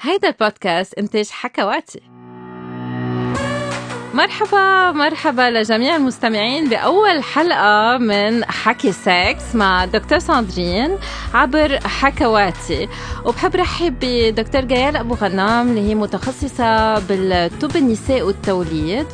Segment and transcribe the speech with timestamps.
[0.00, 2.17] هيدا البودكاست إنتاج حكواتي.
[4.14, 10.96] مرحبا مرحبا لجميع المستمعين بأول حلقة من حكي سكس مع دكتور ساندرين
[11.34, 12.88] عبر حكواتي.
[13.24, 19.06] وبحب رحب بدكتور جيال أبو غنام اللي هي متخصصة بالطب النساء والتوليد.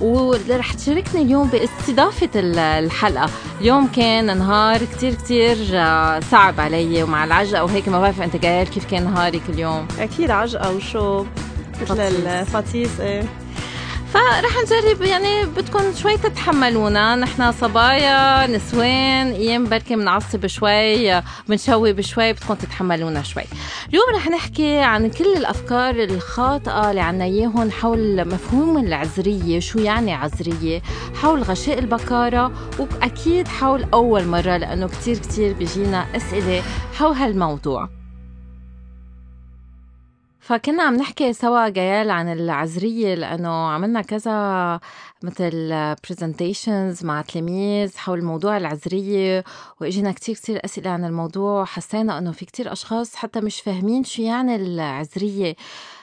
[0.00, 3.30] ورح تشاركني اليوم باستضافة الحلقة.
[3.60, 7.88] اليوم كان نهار كتير كتير آه، صعب علي ومع العجقة وهيك.
[7.88, 11.24] ما بعرف أنت جيال كيف كان نهارك اليوم؟ أكيد عجقة وشو
[11.82, 13.22] مثل الفتيس إيه.
[14.12, 17.16] فرح نجرب يعني بدكم شوي تتحملونا.
[17.16, 23.42] نحن صبايا نسوان أيام بركي بنعصب شوي بنشوي شوي بدكم تتحملونا شوي.
[23.88, 29.60] اليوم رح نحكي عن كل الأفكار الخاطئة اللي عنا إياهم حول مفهوم العذرية.
[29.60, 30.82] شو يعني عذرية؟
[31.22, 36.62] حول غشاء البكارة وأكيد حول أول مرة لأنه كتير كتير بيجينا أسئلة
[36.98, 37.99] حول هالموضوع.
[40.50, 44.80] فكنا عم نحكي سوا جيال عن العذرية لأنه عملنا كذا
[45.22, 45.74] مثل
[46.08, 49.44] presentations مع تلاميذ حول موضوع العذرية
[49.80, 54.22] وإجينا كتير كتير أسئلة عن الموضوع حسينا أنه في كتير أشخاص حتى مش فاهمين شو
[54.22, 55.56] يعني العذرية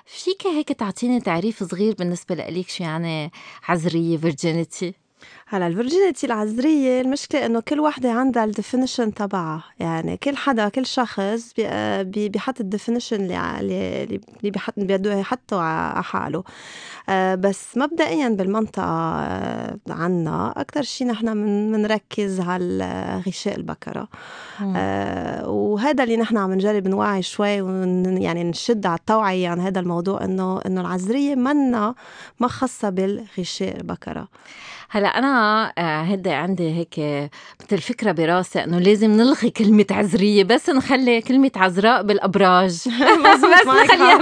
[0.05, 3.31] فيك هيك تعطيني تعريف صغير بالنسبة لإليك شو يعني
[3.67, 5.06] عذرية virginity
[5.49, 9.63] هلا ال virginity العذرية المشكلة إنه كل وحدة عندها ال definition تبعها.
[9.79, 11.53] يعني كل حدا كل شخص
[12.03, 16.43] بي بيحط ال definition اللي اللي بيحط بده يحطه على حاله.
[17.09, 21.33] آه، بس مبدئيا بالمنطقة آه، عنا أكثر شيء نحن
[21.71, 24.07] بنركز على غشاء البكرة.
[24.75, 29.79] آه وهذا اللي نحن عم نجرب نوعي شوي ون يعني نشد على التوعية عن هذا
[29.79, 31.95] الموضوع إنه إنه العذرية منا
[32.39, 34.27] ما خاصة بالغشاء البكرة.
[34.89, 37.30] هلا أنا آه، هدي عندي هيك
[37.66, 42.71] مثل فكره براسي إنه لازم نلغي كلمة عذريه بس نخلي كلمة عذراء بالأبراج.
[43.25, 44.17] بس نخليها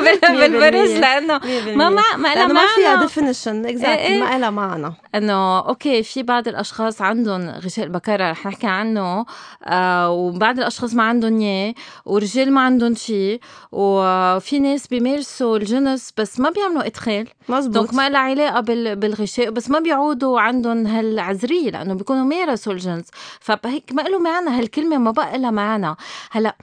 [0.47, 1.41] بالبرج لأنه
[1.75, 4.93] ما ما ما لها ما فيها definition exactly ما لها معنى.
[5.15, 9.25] إنه okay في بعض الأشخاص عندهم غشاء البكرة رح نحكي عنه.
[9.63, 11.73] آه وبعض الأشخاص ما عندهم إياه
[12.05, 13.39] ورجال ما عندهم شيء
[13.71, 17.27] وفي ناس بيمارسوا الجنس بس ما بيعملوا إدخال.
[17.49, 17.75] مزبوط.
[17.75, 18.61] donc ما لها علاقة
[18.93, 23.05] بالغشاء بس ما بيعودوا عندهم هالعذرية لأنه بيكونوا مارسوا الجنس
[23.39, 25.95] فهيك ما له معنى هالكلمة ما بقى لها معنى.
[26.31, 26.55] هلأ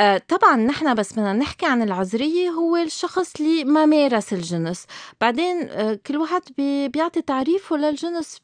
[0.00, 4.86] آه طبعا نحن بس بدنا نحكي عن العذرية هو الشخص اللي ما مارس الجنس
[5.20, 8.38] بعدين آه كل واحد بي بيعطي تعريفه للجنس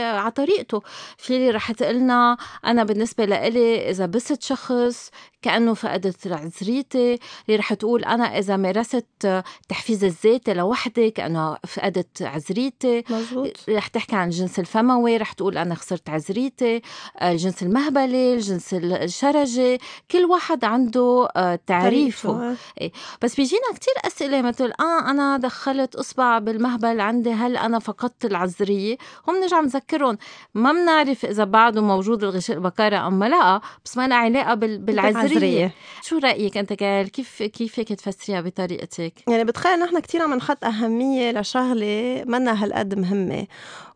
[0.00, 0.82] على طريقته.
[1.18, 2.36] في اللي رح تقلنا
[2.66, 5.10] أنا بالنسبة لإلي إذا بست شخص
[5.42, 13.04] كأنه فقدت عذريتي اللي رح تقول أنا إذا مارست تحفيز الذاتي لوحدي كأنه فقدت عذريتي.
[13.10, 13.52] مزبوط.
[13.68, 16.82] رح تحكي عن الجنس الفموي رح تقول أنا خسرت عذريتي
[17.22, 19.78] الجنس المهبلي الجنس الشرجي
[20.10, 22.56] كل واحد عنده آه، تعريفه.
[22.80, 22.92] إيه.
[23.22, 28.96] بس بيجينا كتير أسئلة مثل آه أنا دخلت إصبع بالمهبل عندي هل أنا فقدت العذرية؟
[29.28, 30.18] هم نرجع نذكرهم.
[30.54, 35.31] ما بنعرف إذا بعده موجود الغشاء البكارة أم لا بس ما لها علاقة بالعذرية.
[35.36, 35.72] العذرية
[36.02, 40.64] شو رأيك أنت جيال كيف كيف هيك تفسريها بطريقتك؟ يعني بتخيل نحن كثير عم نحط
[40.64, 43.46] أهمية لشغلة منا هالقد مهمة.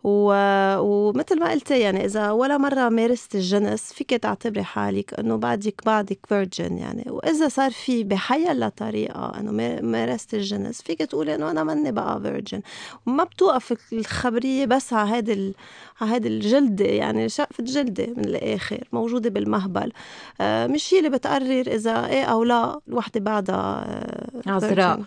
[0.04, 0.32] و...
[0.78, 6.18] ومثل ما قلتي يعني إذا ولا مرة مارست الجنس فيك تعتبري حالك إنه بعدك بعدك
[6.28, 7.04] virgin يعني.
[7.08, 12.60] وإذا صار في بحيلله طريقة إنه مارست الجنس فيك تقولي إنه أنا ماني بقى virgin
[13.06, 15.54] وما بتوقف الخبرية بس على هيدي ال...
[16.00, 19.92] على هيدي الجلدة يعني شقفة جلدة من الآخر موجودة بالمهبل.
[20.40, 25.02] آه مش هي اللي بتقرر إذا إيه أو لا الوحده بعدها آه عذراء.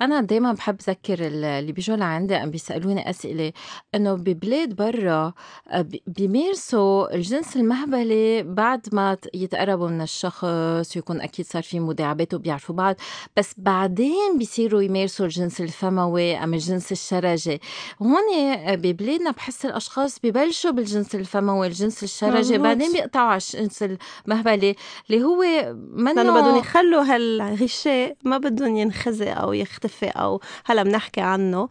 [0.00, 3.52] أنا دائما بحب ذكر اللي بيجوا لعندي عم بيسألوني أسئلة.
[3.94, 5.32] إنه ببلاد برا
[5.68, 12.74] آه، بيمارسوا الجنس المهبلي بعد ما يتقربوا من الشخص يكون أكيد صار في مداعبات وبيعرفوا
[12.74, 12.96] بعض.
[13.36, 17.60] بس بعدين بيصيروا يمارسوا الجنس الفموي أم الجنس الشرجي
[18.02, 23.84] هون آه، ببلادنا بحس الأشخاص ببلشوا بالجنس الفموي الجنس الشرجي بعدين بيقطعوا على الجنس
[24.26, 24.76] المهبلي
[25.10, 25.42] اللي هو
[25.72, 31.68] منه لأنه بدهم يخلوا هالغشاء ما بدهم ينخزق أو يختفي أو هلا بنحكي عنه.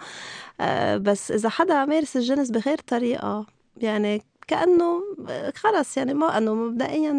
[0.61, 3.45] آه، بس إذا حدا مارس الجنس بغير طريقة
[3.77, 5.01] يعني كأنه
[5.55, 7.11] خلص يعني ما أنه مبدئيا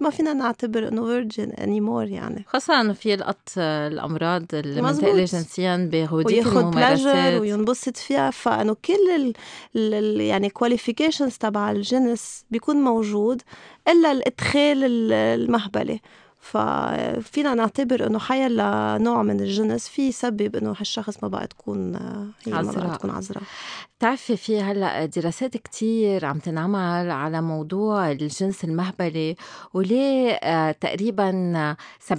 [0.00, 2.44] ما فينا نعتبر إنه virgin anymore يعني.
[2.48, 7.40] خاصة إنه فيه يلقط الأمراض المنتقله جنسيا بهوديك الممارسات.
[7.40, 8.30] وينبسط فيها.
[8.30, 9.32] فإنه كل ال
[9.76, 13.42] ال يعني كواليفيكيشنز تبع الجنس بيكون موجود
[13.88, 16.00] إلا الإدخال المهبلي
[16.40, 21.96] ففينا نعتبر إنه حيلا نوع من الجنس في يسبب إنه هالشخص ما بقى تكون
[22.46, 22.86] هي ما عذراء.
[22.86, 23.42] بقى تكون عذراء.
[23.98, 29.36] بتعرفي في هلأ دراسات كتير عم تنعمل على موضوع الجنس المهبلي
[29.74, 31.30] وليه آه، تقريبا
[32.08, 32.12] 70%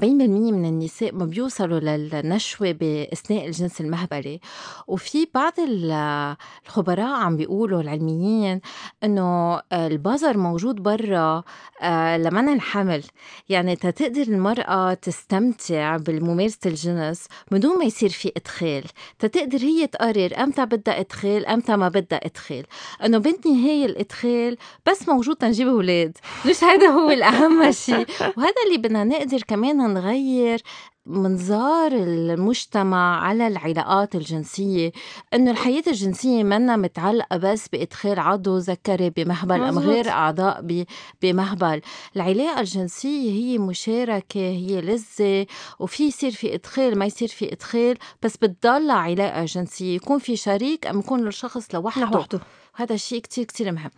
[0.51, 4.39] من النساء ما بيوصلوا للنشوة بأثناء الجنس المهبلي.
[4.87, 8.61] وفي بعض ال- الخبراء عم بيقولوا العلميين
[9.03, 11.43] إنه البزر موجود برا
[11.81, 13.03] آه، لمنع الحمل.
[13.49, 18.83] يعني تتقدر المرأة تستمتع بالممارسة الجنس بدون ما يصير في إدخال.
[19.19, 22.65] تتقدر هي تقرر أمتى بدها إدخال أمتى ما بدها إدخال.
[23.05, 28.05] إنه بالنهاية الإدخال بس موجود تنجيب أولاد مش هذا هو الأهم شيء.
[28.37, 30.61] وهذا اللي بدنا نقدر كمان نغير
[31.09, 34.91] منظار المجتمع على العلاقات الجنسية
[35.33, 39.79] إنه الحياة الجنسية منا متعلقة بس بإدخال عضو ذكري بمهبل أم.
[39.79, 40.85] غير أعضاء
[41.21, 41.81] بمهبل.
[42.15, 45.45] العلاقة الجنسية هي مشاركة هي لذة
[45.79, 50.87] وفي يصير في إدخال ما يصير في إدخال بس بتضل علاقة جنسية يكون في شريك
[50.87, 52.05] أم يكون الشخص لوحده.
[52.05, 52.39] لوحده.
[52.75, 53.91] هذا الشيء كتير كتير مهم.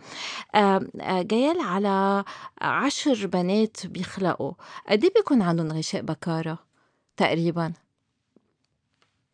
[0.54, 0.80] آه،
[1.22, 2.24] جايل على
[2.60, 4.52] عشر بنات بيخلقوا.
[4.88, 6.71] قد إيه بيكون عندهم غشاء بكارة؟
[7.16, 7.72] تقريبا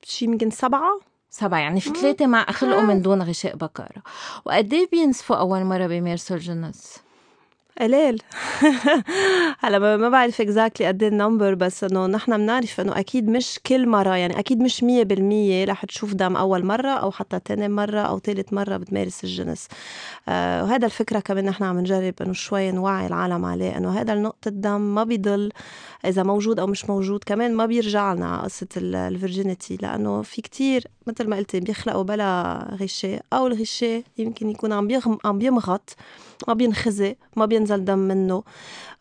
[0.02, 1.90] شي يمكن سبعة سبعة يعني في.
[1.90, 2.82] ثلاثة مع خلقوا.
[2.82, 4.02] من دون غشاء بكارة
[4.44, 6.96] وقد إيه بينزفوا أول مرة بيمارسوا الجنس
[7.80, 8.22] قليل.
[9.60, 13.60] هلا ما بعرف exactly قد إيه ال number بس إنه نحن بنعرف إنه أكيد مش
[13.66, 14.84] كل مرة يعني أكيد مش
[15.64, 19.68] 100% رح تشوف دم أول مرة أو حتى تاني مرة أو ثالث مرة بتمارس الجنس.
[20.28, 24.48] آه وهذا الفكرة كمان نحن عم نجرب إنه شوي نوعي العالم عليه إنه هذا النقطه
[24.48, 25.52] الدم ما بيضل
[26.04, 30.84] إذا موجود أو مش موجود كمان ما بيرجع لنا على قصه الفيرجينيتي لأنه في كتير
[31.06, 35.96] مثل ما قلتي بيخلقوا بلا غشاء أو الغشاء يمكن يكون عم بيغم عم بيمغط
[36.48, 38.42] ما بينخزي ما بينزل دم منه.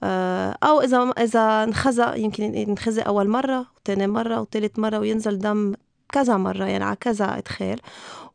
[0.03, 5.73] آه، أو إذا إذا انخزق يمكن ينخزق أول مرة وثاني مرة وثالث مرة وينزل دم
[6.09, 7.79] كذا مرة يعني على كذا إدخال.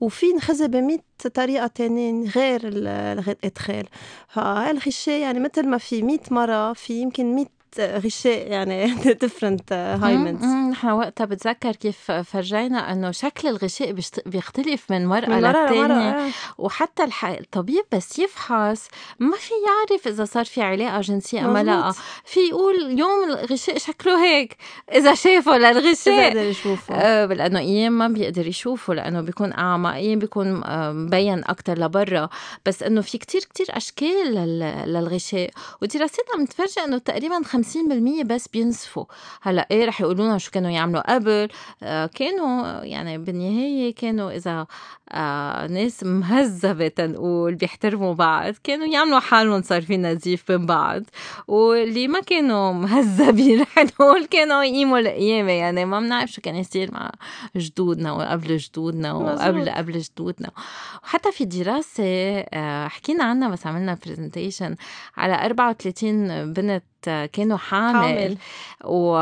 [0.01, 2.87] وفي نخزي بمية طريقة تانية غير ال-
[3.29, 3.89] الإدخال.
[4.29, 10.89] فهالغشاء يعني مثل ما في مية مرة في يمكن مية غشاء يعني different هايمنز نحن
[10.91, 13.95] وقتها بتذكر كيف فرجينا إنه شكل الغشاء
[14.27, 16.31] بيختلف من مرأة للتانية آه.
[16.59, 17.25] وحتى الح...
[17.25, 18.89] الطبيب بس يفحص
[19.19, 21.93] ما في يعرف إذا صار في علاقة جنسية أم لا.
[22.25, 24.57] في يقول يوم الغشاء شكله هيك
[24.93, 26.31] إذا شافه للغشاء.
[26.31, 26.95] قدر يشوفه.
[26.95, 32.29] آه لأنه أيام ما بيقدر يشوفه لأنه بيكون اعمى أيام بيكون آه، مبين أكثر لبرا.
[32.67, 34.59] بس إنه في كتير كتير أشكال لل...
[34.87, 35.51] للغشاء.
[35.83, 39.05] ودراسات عم تفرجي إنه تقريبا 50% بس بينسفوا
[39.43, 41.49] هلأ إيه رح يقولوا لنا شو كانوا يعملوا قبل؟
[41.83, 44.67] آه كانوا يعني بالنهاية كانوا إذا
[45.13, 48.55] آه ناس مهذبة تنقول بيحترموا بعض.
[48.65, 51.03] كانوا يعملوا حالهم صار في نزيف بين بعض.
[51.49, 55.53] واللي ما كانوا مهذبين رح نقول كانوا يقيموا القيامة.
[55.53, 57.11] يعني ما بنعرف شو كان يصير مع
[57.57, 59.71] جدودنا وقبل جدودنا وقبل.
[59.71, 60.51] قبل جدودنا.
[61.05, 64.77] وحتى في دراسة آه، حكينا عنها بس عملنا برزنتيشن
[65.17, 67.95] على 34 بنت آه، كانوا حامل.
[67.95, 68.37] حامل.
[68.85, 69.17] و...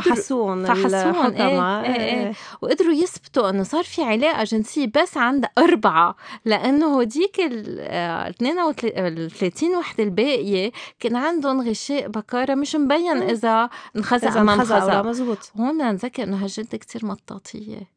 [0.00, 2.26] فحسوهم فحسوهم، إيه، إيه.
[2.26, 2.32] إيه.
[2.62, 9.76] وقدروا يثبتوا إنه صار في علاقة جنسية بس عند أربعة لأنه هوديك ال آه، 32
[9.76, 13.22] وحده الباقية كان عندهم غشاء بكارة مش مبين.
[13.22, 15.52] إذا انخزق إذا أم انخزق مزبوط.
[15.56, 17.95] هون نذكر إنه هالجلدة كتير مطاطية.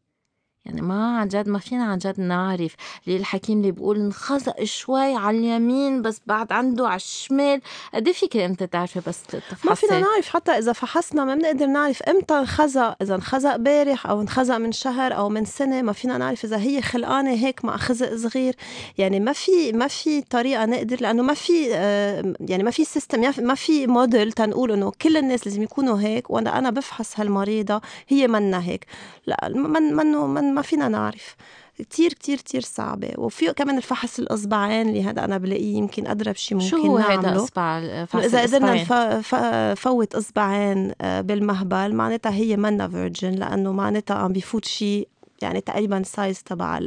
[0.69, 2.75] يعني ما عن جد ما فينا عن جد نعرف.
[3.07, 7.62] ليه الحكيم اللي بيقول انخزق شوي على اليمين بس بعد عنده على الشمال؟
[7.94, 11.66] قد إيه فيك أنت تعرفي بس تفحصي؟ ما فينا نعرف حتى إذا فحصنا ما بنقدر
[11.66, 12.95] نعرف إمتى انخزق.
[13.01, 16.81] إذا انخزق بارح أو انخزق من شهر أو من سنة ما فينا نعرف إذا هي
[16.81, 18.56] خلقانة هيك مع خزق صغير.
[18.97, 23.31] يعني ما في ما في طريقة نقدر لأنه ما في آه، يعني ما في system
[23.38, 28.28] ما في موديل تنقول إنه كل الناس لازم يكونوا هيك وأنا أنا بفحص هالمريضة هي
[28.28, 28.85] منا هيك.
[29.28, 31.35] لا من منه من ما فينا نعرف.
[31.80, 33.11] كتير كتير كتير صعبة.
[33.18, 37.35] وفي كمان الفحص الإصبعين اللي هذا أنا بلاقيه يمكن أضرب شي ممكن شو هو هيدا
[37.35, 42.87] اصبع إنه فحص إذا قدرنا الإصبعين؟ نف- ف- فوت إصبعين آه، بالمهبل معناتها هي منا
[42.88, 45.07] virgin لأنه معناتها عم بيفوت شيء
[45.42, 46.80] يعني تقريبا size تبع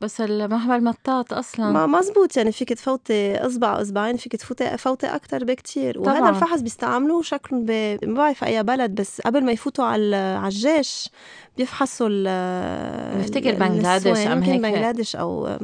[0.00, 5.06] بس المهبل مطاط أصلا ما مزبوط يعني فيك تفوتي إصبع أو إصبعين فيك تفوتي فوتي
[5.06, 6.28] أكتر بكتير وهذا.
[6.28, 7.98] الفحص بيستعملوه شكله ب...
[8.04, 11.08] ما بعرف أي بلد بس قبل ما يفوتوا على على الجيش
[11.56, 14.60] بيفحصوا ال بفتكر بنغلاديش يمكن هيك.
[14.60, 15.58] بنغلاديش أو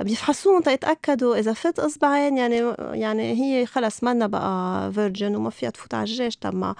[0.00, 5.94] بيفحصوهم تيتاكدوا إذا فت إصبعين يعني يعني هي خلص منا بقى فيرجن وما فيها تفوت
[5.94, 6.36] على الجيش.
[6.36, 6.74] طب ما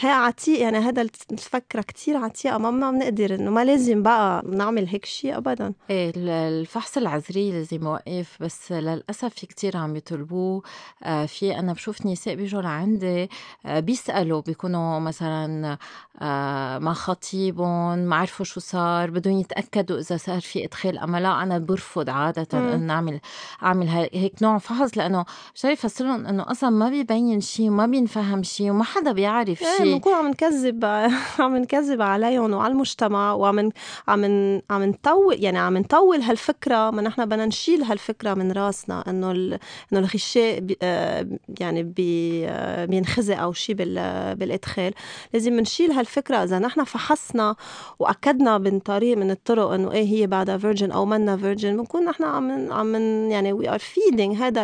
[0.00, 2.58] هي عتيق يعني هذا الفكرة كتير عتيقة.
[2.58, 5.72] ما ما بنقدر إنه ما لازم بقى نعمل هيك شيء ابدا.
[5.90, 10.62] إيه الفحص العذري لازم يوقف بس للأسف في كتير عم يطلبوه
[11.04, 13.30] آه في أنا بشوف نساء بيجوا لعندي
[13.66, 15.78] آه بيسألوا بيكونوا مثلا
[16.22, 21.42] آه مع خطيبهم ما عرفوا شو صار بدهم يتأكدوا إذا صار في إدخال أم لا.
[21.42, 23.20] أنا برفض عادة إن اعمل
[23.62, 25.24] أعمل هيك نوع فحص لأنه
[25.54, 29.76] شايف يفسر لهم إنه أصلا ما بيبين شيء وما بينفهم شيء وما حدا بيعرف إيه،
[29.76, 30.84] شيء بنكون عم نكذب
[31.38, 33.70] عم نكذب عليهم وعلى المجتمع وعم
[34.08, 34.24] عم
[34.70, 39.58] عم نطول يعني عم نطول هالفكرة ما نحن بدنا نشيل هالفكرة من راسنا إنه إنه
[39.92, 41.26] الغشاء بي آه،
[41.60, 44.92] يعني بي آه، بينخزق أو شيء بالإدخال.
[45.34, 46.36] لازم نشيل هالفكرة.
[46.44, 47.56] إذا نحن فحصنا
[47.98, 52.24] وأكدنا من طريق من الطرق إنه إيه هي بعدها virgin أو منا virgin بنكون نحن
[52.36, 52.94] عم عم
[53.30, 54.62] يعني we are feeding هذا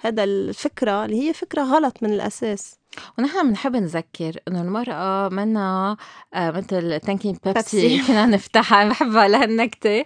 [0.00, 2.78] هذا الفكرة اللي هي فكرة غلط من الأساس.
[3.18, 5.96] ونحن بنحب نذكر إنه المرأة منا
[6.34, 10.04] آه مثل تنكة بيبسي فينا نفتحها بحبها لهالنكتة.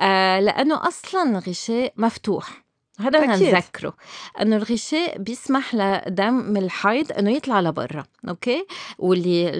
[0.00, 2.67] آه لأنه أصلا غشاء مفتوح.
[2.98, 3.94] هذا بدنا نذكره
[4.40, 8.66] إنه الغشاء بيسمح لدم الحيض إنه يطلع لبرا okay؟
[8.98, 9.50] واللي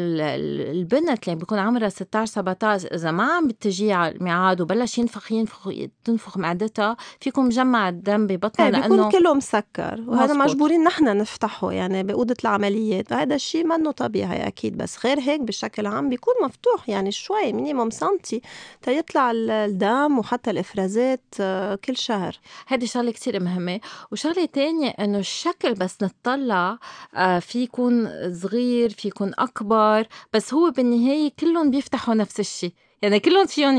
[0.71, 5.71] البنت اللي بيكون عمرها 16 17 إذا ما عم بتجي على الميعاد وبلش ينفخ ينفخ
[6.05, 10.51] تنفخ معدتها فيكم مجمع الدم ببطنها إيه لأنه بيكون كله مسكر وهذا مزبوط.
[10.51, 15.87] مجبورين نحن نفتحه يعني بأوضة العمليات وهذا الشيء منه طبيعي أكيد بس غير هيك بشكل
[15.87, 18.43] عام بيكون مفتوح يعني شوي minimum سنتي
[18.83, 22.39] تيطلع الدم وحتى الإفرازات آه، كل شهر.
[22.67, 23.81] هذه شغلة كثير كتير مهمة.
[24.13, 26.79] وشغلة تانية إنه الشكل بس نطلع
[27.15, 32.73] آه، في يكون صغير في يكون أكبر بس هو بالنهاية كلهم بيفتحوا نفس الشيء.
[33.03, 33.79] يعني كلهم فيهم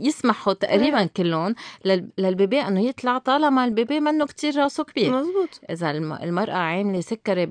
[0.00, 1.54] يسمحوا تقريبا كلهم
[2.18, 5.12] لل baby إنه يطلع طالما ال baby منه كتير راسه كبير.
[5.12, 7.46] مزبوط إذا المرأة عاملة سكري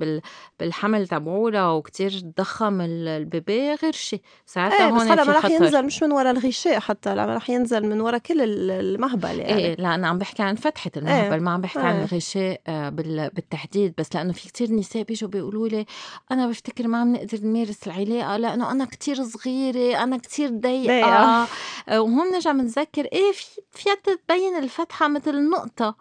[0.60, 5.46] بالحمل تبعولها وكتير ضخم ال baby غير شيء ساعتها إيه هون بس هلا ما رح
[5.46, 9.66] ينزل مش من ورا الغشاء حتى لا رح ينزل من ورا كل المهبل يعني.
[9.66, 11.39] إيه لا أنا عم بحكي عن فتحة المهبل إيه.
[11.39, 11.86] ما عم بحكي إيه.
[11.86, 15.86] عن الغشاء آه، بالتحديد بس لأنه في كتير نساء بيجوا بيقولوا لي
[16.32, 20.99] أنا بفتكر ما عم نقدر نمارس العلاقة لأنه أنا كتير صغيرة أنا كتير ضيقة.
[21.06, 21.48] آه.
[21.89, 25.96] وهون نرجع بنتذكر إيه في فيها تبين الفتحه مثل النقطة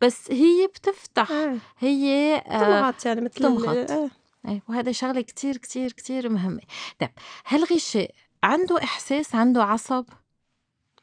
[0.00, 1.30] بس هي بتفتح.
[1.32, 1.56] آه.
[1.78, 4.10] هي طلعت يعني مثل تمغط آه.
[4.48, 6.60] إيه وهذا شغلة كتير كتير كتير مهمة.
[7.00, 7.10] طيب
[7.44, 8.10] هل غشاء
[8.42, 10.04] عنده إحساس عنده عصب؟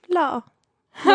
[0.09, 0.41] لا.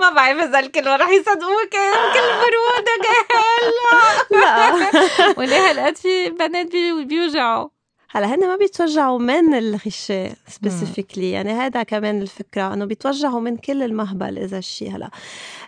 [0.00, 1.70] ما بعرف إذا الكلمة رح يصدقوك
[2.12, 4.90] كل برودة هلا لا.
[5.38, 6.66] وليه هالقد في بنات
[7.06, 7.68] بيوجعوا.
[8.10, 13.82] هلا هن ما بيتوجعوا من الغشاء سبيسيفيكلي يعني هذا كمان الفكرة إنه بيتوجعوا من كل
[13.82, 15.10] المهبل إذا الشيء هلا.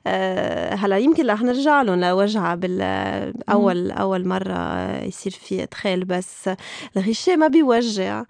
[0.06, 6.50] أه هلا يمكن رح نرجع لهم لوجعة بالاول أول مرة يصير في إدخال بس
[6.96, 8.24] الغشاء ما بيوجع.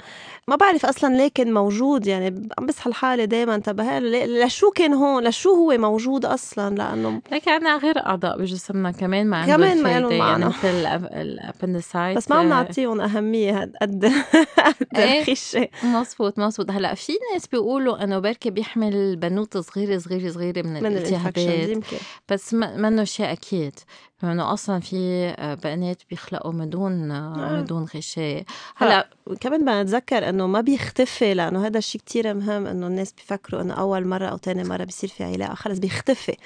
[0.48, 5.28] ما بعرف أصلا ليه كان موجود يعني عم بس هالحالة دائما انتبه لشو كان هون؟
[5.28, 10.44] لشو هو موجود أصلا؟ لأنه لك عنا غير اعضاء بجسمنا كمان ما كمان ما يعني
[10.44, 10.68] مثل
[11.12, 17.46] الابندسايت بس ما عم نعطيهم أهمية قد قد إيه، الخشه مزبوط مزبوط هلا في ناس
[17.46, 21.84] بيقولوا إنه بركي بيحمل بنوت صغيرة صغيرة صغيرة من, من الالتهابات.
[22.28, 23.74] بس منه شيء أكيد.
[24.22, 27.52] لأنه أصلا في بنات بيخلقوا من دون آه.
[27.52, 28.44] من دون غشاء.
[28.76, 29.08] هلا
[29.40, 33.74] كمان بدنا نتذكر إنه ما بيختفي لأنه هذا الشيء كتير مهم إنه الناس بيفكروا إنه
[33.74, 35.54] أول مرة أو ثاني مرة بيصير في علاقة.
[35.54, 36.36] خلص بيختفي.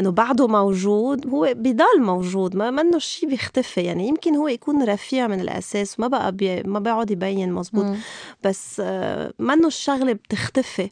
[0.00, 3.80] إنه بعده موجود هو بضل موجود ما منه شيء بيختفي.
[3.80, 7.84] يعني يمكن هو يكون رفيع من الأساس ما بقى بي ما بيقعد يبين مزبوط
[8.44, 10.90] بس آه، منه الشغلة بتختفي.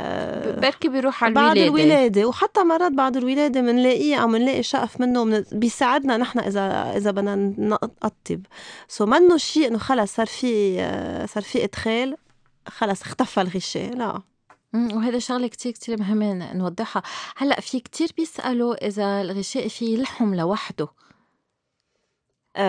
[0.00, 1.84] آه، بركي بيروح على بعد الولاده.
[1.84, 7.10] الولاده وحتى مرات بعد الولاده بنلاقيه عم نلاقي شقف منه من بيساعدنا نحن إذا إذا
[7.10, 8.40] بدنا نقطب.
[8.88, 12.16] سو منه شيء إنه خلص صار في آه، صار في إدخال
[12.68, 13.94] خلص اختفى الغشاء.
[13.96, 14.22] لا.
[14.74, 17.02] وهذا شغلة كتير كتير مهمة نوضحها.
[17.36, 20.88] هلأ في كتير بيسألوا إذا الغشاء فيه يلحم لوحده.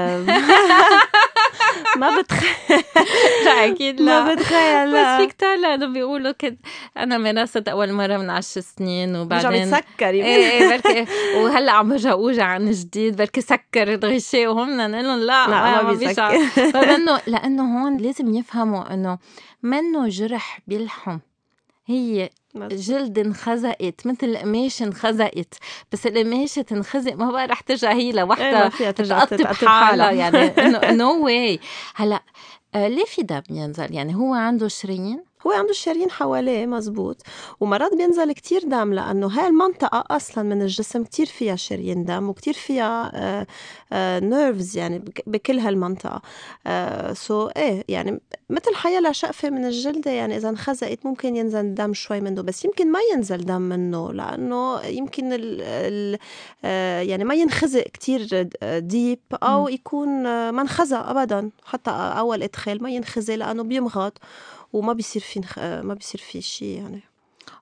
[1.97, 2.83] ما بتخيل
[3.45, 4.23] لا أكيد لا.
[4.23, 5.15] ما بتخيل لا.
[5.17, 6.59] بس في كتار لأنه بيقولوا كنت
[6.97, 11.05] أنا مارست أول مرة من عشر سنين وبعدين سكر إيه إيه بركي
[11.37, 15.93] وهلأ عم برجع اوجع عن جديد بركي سكر الغشاء وهم نقول لهم لا, لا ما
[15.93, 19.17] بيسكر فلانه لأنه هون لازم يفهموا إنه
[19.63, 21.19] منه جرح بيلحم.
[21.85, 25.53] هي جلد انخزقت مثل القماش انخزقت.
[25.91, 28.63] بس القماشه تنخزق ما بقى رح ترجع هي لوحدها.
[28.63, 30.53] إيه فيها ترجع تقطب حالها يعني
[30.97, 31.59] no way
[31.95, 32.21] هلأ
[32.75, 37.21] آه ليه في دم ينزل؟ يعني هو عنده شرايين هو عنده الشرايين حواليه مزبوط.
[37.59, 42.53] ومرات بينزل كتير دم لأنه هاي المنطقة أصلا من الجسم كتير فيها شرايين دم وكتير
[42.53, 43.45] فيها
[44.19, 46.21] nerves يعني بكل هالمنطقة.
[47.13, 52.21] so, إيه يعني مثل حيلا شقفة من الجلدة يعني إذا انخزقت ممكن ينزل دم شوي
[52.21, 56.19] منه بس يمكن ما ينزل دم منه لأنه يمكن ال ال
[57.09, 61.49] يعني ما ينخزق كتير deep أو يكون ما انخزق أبدا.
[61.65, 64.17] حتى أول إدخال ما ينخزق لأنه بيمغط.
[64.75, 65.41] وما بيصير في
[65.83, 67.01] ما بيصير في شيء يعني.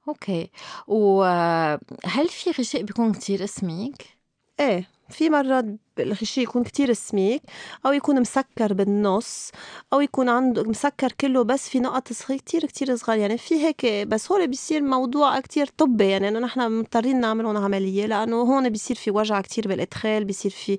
[0.08, 0.50] okay.
[0.88, 4.18] وهل في غشاء بيكون كتير سميك؟
[4.60, 4.90] إيه.
[5.14, 5.66] في مرات
[6.00, 7.42] الغشاء يكون كتير سميك
[7.86, 9.52] أو يكون مسكر بالنص
[9.94, 13.86] أو يكون عنده مسكر كله بس في نقط صغيرة كتير كتير صغار يعني في هيك
[14.08, 16.10] بس هون بيصير موضوع كتير طبي.
[16.10, 20.78] يعني إنه نحن مضطرين نعملهم عملية لأنه هون بيصير في وجع كتير بالإدخال بيصير في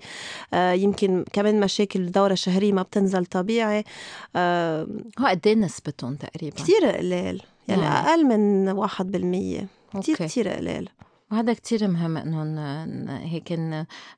[0.54, 3.84] آه يمكن كمان مشاكل الدورة الشهرية ما بتنزل طبيعي.
[4.36, 4.86] آه
[5.18, 7.42] هو قد إيه نسبتهم تقريبا؟ كتير قليل.
[7.68, 9.66] يعني, أقل من واحد بالمية.
[10.00, 10.88] كتير كتير قليل.
[11.34, 13.60] وهذا كتير مهم إنه هيك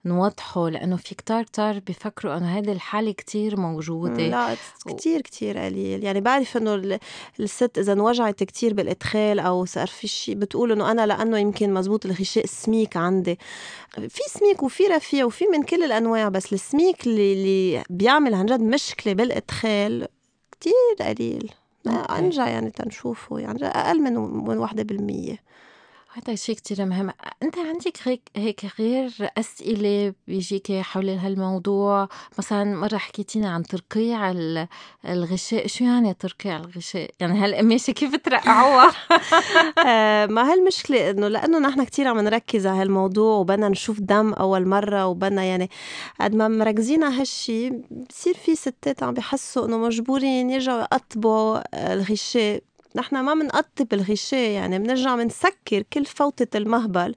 [0.04, 4.28] نوضحه لأنه في كتار كتار بيفكروا إنه هذه الحالة كتير موجودة.
[4.28, 4.56] لا
[4.87, 6.04] كتير كتير قليل.
[6.04, 6.99] يعني بعرف إنه
[7.40, 12.06] الست إذا انوجعت كتير بالإدخال أو صار في شيء بتقول إنه أنا لأنه يمكن مزبوط
[12.06, 13.38] الغشاء سميك عندي.
[14.08, 18.61] في سميك وفي رفيع وفي من كل الأنواع بس السميك اللي, اللي بيعمل عن جد
[18.61, 20.08] مشكلة بالإدخال
[20.52, 21.52] كتير قليل.
[21.87, 24.14] انجا يعني تنشوفه يعني أقل من
[24.49, 25.45] من واحدة بالمية.
[26.16, 27.11] هذا شيء كتير مهم.
[27.42, 32.08] أنت عندك هيك هيك غير أسئلة بيجيك حول هالموضوع؟
[32.38, 34.30] مثلا مرة حكيتينا عن ترقيع
[35.08, 35.66] الغشاء.
[35.66, 38.92] شو يعني ترقيع الغشاء؟ يعني هالقماشه كيف ترقعوها
[39.87, 44.68] آه، ما هالمشكله إنه لأنه نحن كتير عم نركز على هالموضوع وبدنا نشوف دم أول
[44.68, 45.70] مرة وبدنا يعني
[46.20, 47.70] قد ما مركزين على هالشي
[48.11, 51.61] بصير في ستات عم بحسوا إنه مجبورين يرجعوا يقطبوا
[51.92, 52.62] الغشاء.
[52.96, 57.14] نحن ما بنقطب الغشاء يعني بنرجع بنسكر كل فوطة المهبل.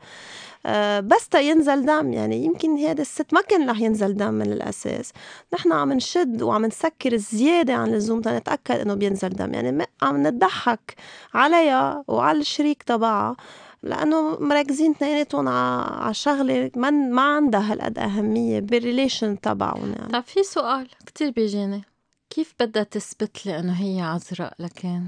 [0.65, 4.53] أه بس تا ينزل دم يعني يمكن هذا الست ما كان رح ينزل دم من
[4.53, 5.11] الأساس.
[5.53, 9.53] نحن عم نشد وعم نسكر زيادة عن اللزوم تنتأكد إنه بينزل دم.
[9.53, 10.95] يعني عم نضحك
[11.33, 13.35] عليها وعلى الشريك تبعها
[13.83, 20.11] لأنه مركزين اثنيناتهم على شغلة ما ما عندها هالقد أهمية بال relation تبعهم يعني.
[20.11, 21.83] طيب في سؤال كتير بيجيني.
[22.29, 25.01] كيف بدها تثبت لي إنه هي عذراء لكن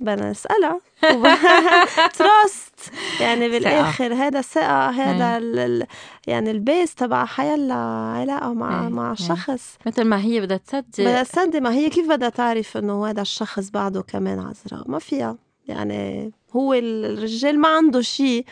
[0.00, 0.80] بدنا نسألها
[2.18, 5.86] trust يعني بالآخر هذا ثقة هذا ال
[6.26, 7.74] يعني ال base تبع حيلا
[8.20, 9.78] علاقة مع مع شخص.
[9.86, 11.90] مثل ما هي بدها تصدق بدها تصدق ما هي.
[11.90, 15.36] كيف بدها تعرف إنه هذا الشخص بعده كمان عذراء ما فيها.
[15.68, 18.44] يعني هو الرجال ما عنده شيء.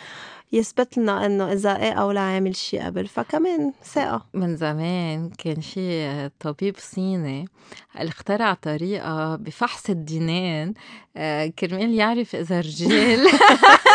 [0.52, 3.06] يثبت لنا إنه إذا إيه أو لا عامل شيء قبل.
[3.06, 4.26] فكمان ثقة.
[4.34, 7.48] من زمان كان شي طبيب صيني
[7.96, 10.74] اخترع طريقة بفحص الدينين
[11.16, 13.26] آه، كرمال يعرف إذا الرجال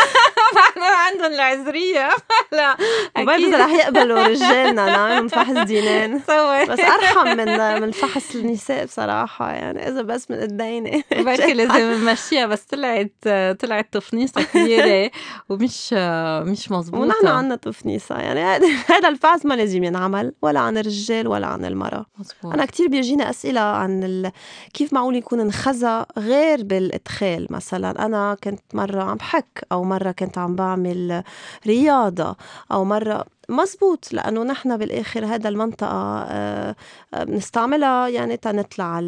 [0.80, 2.08] فاحنا عندهم العذرية.
[2.52, 2.76] لا
[3.18, 6.16] وبرضه رح يقبلوا رجالنا نعمل فحص دينين.
[6.70, 12.46] بس أرحم من من فحص النساء بصراحة يعني إذا بس من قديني بركي لازم نمشيها
[12.46, 13.28] بس طلعت
[13.60, 15.10] طلعت تفنيصة كبيرة
[15.48, 15.92] ومش
[16.42, 21.46] مش مزبوطة ونحن عنا تفنيصة يعني هذا الفحص ما لازم ينعمل ولا عن الرجال ولا
[21.46, 22.06] عن المرأة.
[22.18, 22.52] مزبوط.
[22.54, 24.32] أنا كتير بيجينا أسئلة عن ال...
[24.74, 30.38] كيف معقول يكون انخزى غير بالإدخال؟ مثلا أنا كنت مرة عم بحك أو مرة كنت
[30.38, 30.67] عم بعمل
[31.66, 32.36] رياضة
[32.72, 33.24] أو مرة.
[33.48, 36.76] مزبوط لأنه نحن بالآخر هذا المنطقة آه،
[37.14, 39.00] آه، بنستعملها يعني تنطلع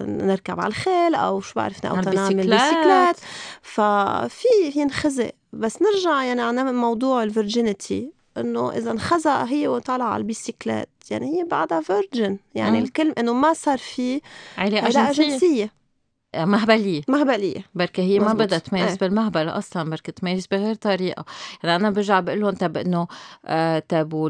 [0.00, 3.16] نركب على الخيل أو شو بعرفنا أو تنعمل بيسيكلات.
[3.62, 10.20] ففي ينخزق بس نرجع يعني على موضوع ال virginity إنه إذا انخزق هي وطالعة على
[10.20, 12.38] البيسيكلات يعني هي بعدها virgin.
[12.54, 14.20] يعني الكلمة إنه ما صار في
[14.58, 15.78] علاقه جنسيه
[16.36, 17.02] مهبلية.
[17.08, 17.64] مهبلية.
[17.74, 18.98] بركة هي ما بدها تميز إيه.
[18.98, 21.24] بالمهبلة أصلا بركة تميز بغير طريقة.
[21.64, 23.06] يعني أنا برجع بقول لهم طب إنه
[23.46, 24.26] آه طب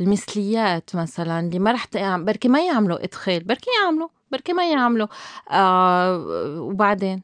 [0.00, 5.06] المثليات مثلا اللي ما رح بركة ما يعملوا إدخال بركة يعملوا بركة ما يعملوا.
[5.50, 6.16] آه
[6.60, 7.22] وبعدين؟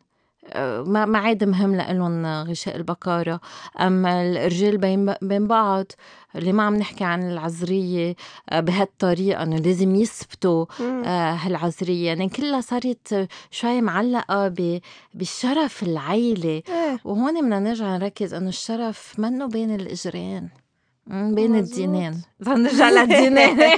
[0.86, 3.40] ما ما عاد مهم لهم غشاء البكارة
[3.80, 5.86] أما الرجال بين بين بعض
[6.36, 8.16] اللي ما عم نحكي عن العذرية
[8.50, 14.54] آه، بهالطريقة إنه لازم يثبتوا آه، هالعذرية يعني كلها صارت شوي معلقة
[15.14, 16.62] بالشرف العيلة.
[16.68, 16.98] إيه.
[17.04, 20.61] وهون بدنا نرجع نركز إنه الشرف منه بين الإجرين.
[21.06, 22.22] بين الدينين.
[22.46, 23.58] نرجع للدينين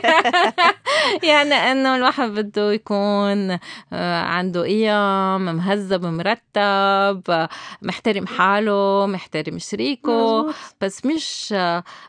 [1.30, 3.58] يعني إنه الواحد بده يكون
[3.92, 7.48] آه، عنده قيم مهذب مرتب
[7.82, 10.52] محترم حاله محترم شريكه.
[10.80, 11.54] بس مش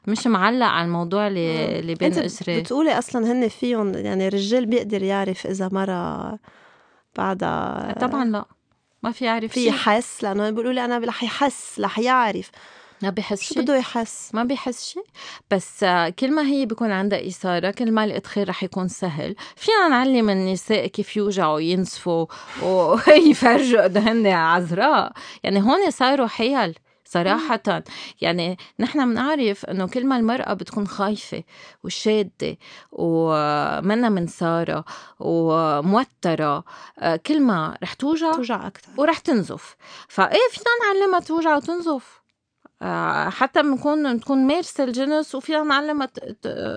[0.08, 2.60] مش معلق على الموضوع اللي, اللي بين الأسرة.
[2.60, 6.40] بتقولي أصلا هن فيهم يعني الرجال بيقدر يعرف إذا مرة
[7.18, 8.46] بعدها طبعا لا.
[9.04, 12.52] ما في يعرف في يحس لأنه بيقولوا لي أنا رح يحس رح يعرف.
[13.02, 13.64] ما بحس شو شيء.
[13.64, 15.04] بده يحس؟ ما بيحس شيء.
[15.52, 15.86] بس
[16.20, 19.36] كل ما هي بيكون عندها إثارة كل ما الإدخال رح يكون سهل.
[19.56, 22.26] فينا نعلم النساء كيف يوجعوا ينسفوا
[22.64, 25.12] ويفرجوا قد هن عذراء
[25.44, 27.84] يعني هون صاروا حيل صراحة.
[28.22, 31.44] يعني نحن بنعرف إنه كل ما المرأة بتكون خايفة
[31.84, 32.58] وشادة
[32.92, 34.86] ومنا منصارة
[35.20, 36.64] وموترة
[37.00, 39.76] آه، كل ما رح توجع توجع أكثر ورح تنزف.
[40.08, 42.25] فإيه فينا نعلمها توجع وتنزف؟
[43.30, 46.10] حتى بنكون تكون مارسة الجنس وفينا نعلمها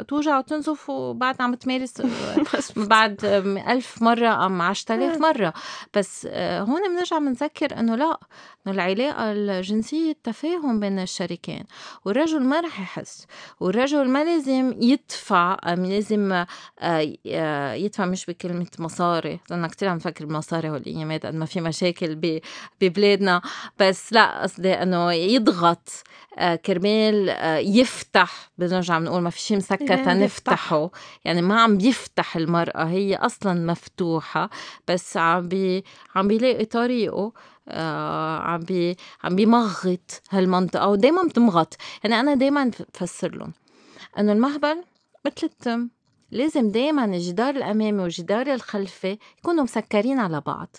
[0.09, 2.03] توجع وتنزف وبعد عم تمارس
[2.77, 3.25] بعد
[3.69, 5.53] ألف مرة أم عشرة آلاف مرة.
[5.95, 8.19] بس آه، هون بنرجع بنذكر إنه لا
[8.67, 11.65] إنه العلاقة الجنسية تفاهم بين الشريكين.
[12.05, 13.27] والرجل ما رح يحس
[13.61, 16.47] والرجل ما لازم يدفع أم لازم آه،
[17.27, 19.41] آه، يدفع مش بكلمة مصاري.
[19.51, 22.41] لأن كتير عم نفكر بالمصاري والأيامات قد ما في مشاكل
[22.81, 23.43] ببلادنا.
[23.79, 25.88] بس لا قصدي إنه يضغط
[26.39, 30.91] آه، كرمال آه، يفتح بنرجع بنقول ما في شيء مسكر إيه، تنفتحه.
[31.25, 34.51] يعني ما عم بيفتح المرأة هي أصلا مفتوحة
[34.89, 37.33] بس عم بي عم بيلاقي طريقه
[37.69, 41.77] آه عم بي عم بيمغط هالمنطقة ودايما بتمغط.
[42.05, 43.53] يعني أنا دايما بفسر لهم
[44.19, 44.85] إنه المهبل
[45.27, 45.89] مثل التم.
[46.31, 50.77] لازم دايما الجدار الأمامي والجدار الخلفي يكونوا مسكرين على بعض.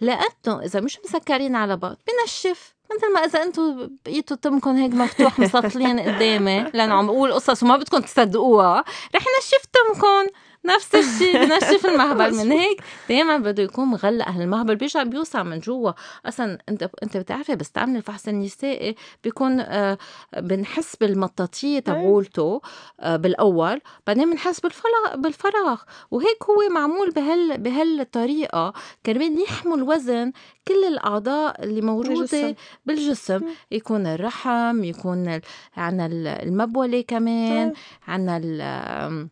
[0.00, 2.74] لأنه إذا مش مسكرين على بعض بنشف.
[2.96, 7.76] مثل ما إذا أنتم بقيتوا تمكم هيك مفتوح مسطلين قدامي لأنه عم بقول قصص وما
[7.76, 10.26] بدكم تصدقوها رح نشف تمكم
[10.64, 12.34] نفس الشيء بنشف المهبل.
[12.44, 14.76] من هيك دائما بده يكون مغلق هالمهبل.
[14.76, 15.92] بيرجع بيوسع من جوا.
[16.26, 18.94] أصلا أنت أنت بتعرفي بس تعمل الفحص النسائي
[19.24, 19.98] بيكون آه
[20.36, 22.60] بنحس بالمطاطية تبعولته
[23.00, 23.80] آه بالأول.
[24.06, 25.80] بعدين بنحس بالفراغ بالفراغ.
[26.10, 28.72] وهيك هو معمول بهال بهالطريقة.
[29.06, 30.32] كرمال يحمل وزن
[30.68, 32.54] كل الأعضاء اللي موجودة بالجسم.
[32.86, 33.40] بالجسم.
[33.70, 35.40] يكون الرحم يكون
[35.76, 36.06] عنا
[36.42, 37.72] المبولة كمان
[38.08, 38.28] ال-
[38.60, 39.28] ال-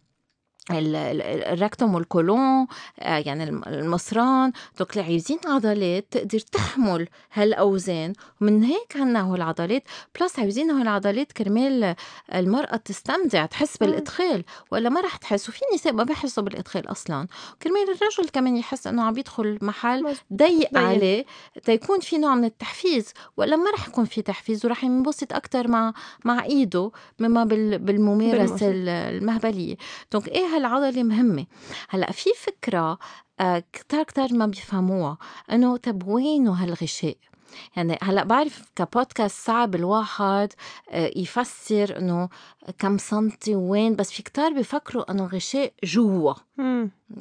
[0.72, 2.66] ال rectum والكولون
[3.00, 8.12] آه، يعني الم- المصران donc عايزين عضلات تقدر تحمل هالأوزان.
[8.40, 9.82] ومن هيك عنا هو العضلات.
[10.20, 11.94] plus عايزين هو العضلات كرمال
[12.34, 14.44] المرأة تستمتع تحس بالإدخال.
[14.70, 17.26] ولا ما رح تحس؟ وفي نساء ما بيحسوا بالإدخال أصلا.
[17.62, 20.16] كرمال الرجل كمان يحس إنه عم يدخل محل.
[20.34, 20.78] ضيق.
[20.78, 21.24] عليه.
[21.64, 23.12] تيكون في نوع من التحفيز.
[23.36, 25.92] ولا ما رح يكون في تحفيز ورح ينبسط أكتر مع
[26.24, 28.70] مع إيده مما بال- بالممارسة بالممارسة.
[28.70, 29.76] ال- المهبلية.
[30.12, 31.46] دونك إيه هالعضلة مهمة
[31.88, 32.98] هلأ في فكرة
[33.40, 35.18] آه، كتار كتار ما بيفهموها
[35.52, 37.16] إنه طب وينه هالغشاء؟
[37.76, 40.52] يعني هلأ بعرف كبودكاست صعب الواحد
[40.90, 42.28] آه، يفسر إنه
[42.78, 46.34] كم سنتي وين بس في كتار بيفكروا إنه الغشاء جوا.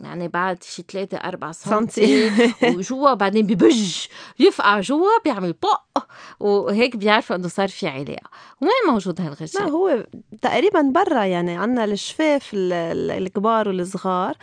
[0.03, 2.31] يعني بعد شي 3 4 سنتي.
[2.77, 4.05] وجوا بعدين ببج
[4.39, 6.03] يفقع جوا بيعمل بق
[6.39, 8.29] وهيك بيعرفوا إنه صار في علاقة
[8.61, 10.05] وين موجود لا هالغشاء هو
[10.41, 14.35] تقريبا برا يعني عنا الشفاف ال- ال- الكبار والصغار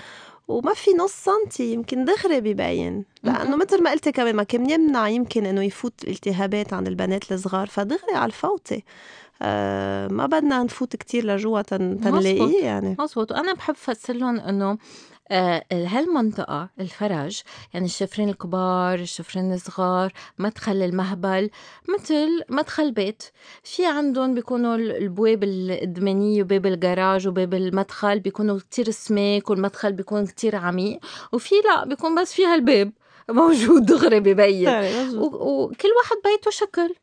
[0.49, 5.09] وما في نص سنتي يمكن دغري ببين لأنه مثل ما قلتي كمان ما كان يمنع
[5.09, 8.83] يمكن إنه يفوت التهابات عن البنات الصغار فدغري على الفوطه
[9.43, 11.63] آه ما بدنا نفوت كتير لجوا.
[11.63, 12.97] تنلاقيه يعني.
[12.99, 14.79] مزبوط وأنا بحب فسر لهم إنه
[15.73, 17.41] هالمنطقة الفرج
[17.75, 21.51] يعني الشفرين الكبار الشفرين الصغار مدخل المهبل
[21.89, 23.23] مثل مدخل بيت
[23.63, 30.27] في عندهم بيكونوا ال- البواب القدمانية وباب الجراج وباب المدخل بيكونوا كتير سماك والمدخل بيكون
[30.27, 30.99] كتير عميق
[31.33, 32.93] وفي لا بيكون بس فيها الباب
[33.31, 34.69] موجود دغري ببين.
[35.19, 36.95] و- وكل واحد بيته شكل.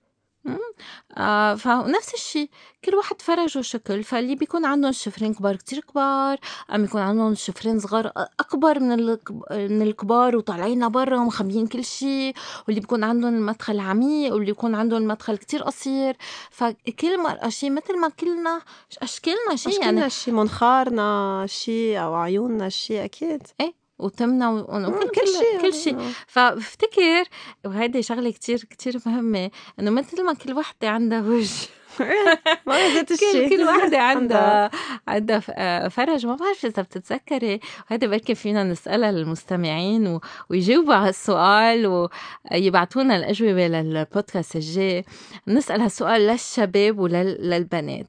[1.17, 2.49] آه فنفس الشيء
[2.85, 6.37] كل واحد فرجه شكل فاللي بيكون عندهم شفرين كبار كتير كبار
[6.75, 9.17] أم يكون عندهم شفرين صغار أكبر من
[9.51, 12.33] من الكبار وطالعين لبرا ومخبيين كل شيء
[12.67, 16.17] واللي بيكون عندهم المدخل عميق واللي بيكون عندهم المدخل كتير قصير.
[16.51, 18.61] فكل مرأة شيء مثل ما كلنا
[19.01, 23.47] أشكالنا شيء أشكالنا يعني شي منخارنا شي أو عيوننا شي أكيد.
[23.61, 23.82] إيه.
[23.99, 26.11] وتمنا و- مم، وكل كل شي كل شيء آه.
[26.27, 27.23] فبفتكر
[27.65, 31.67] وهيدي شغلة كتير كتير مهمة إنه مثل ما كل وحدة عندها وجه
[32.67, 34.71] ما ذات كل الشي كل وحده عندها
[35.07, 36.25] عندها آه، فرج.
[36.25, 37.59] ما بعرف إذا بتتذكري.
[37.87, 42.07] هيدا بركي فينا نسألها للمستمعين و- ويجاوبوا على السؤال
[42.51, 45.05] ويبعتونا الأجوبة للبودكاست الجاي.
[45.47, 48.07] نسأل هالسؤال للشباب وللبنات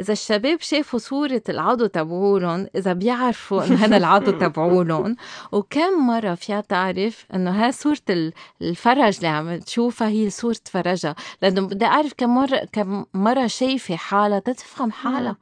[0.00, 5.16] إذا الشباب شافوا صورة العضو تبعولن إذا بيعرفوا إنه هذا العضو تبعولن
[5.52, 11.14] وكم مرة فيها تعرف إنه ها صورة ال- الفرج اللي عم تشوفها هي صورة فرجها؟
[11.42, 15.36] لأنه بدي أعرف كم مره كم مرة شايفه حالها تتفهم حالها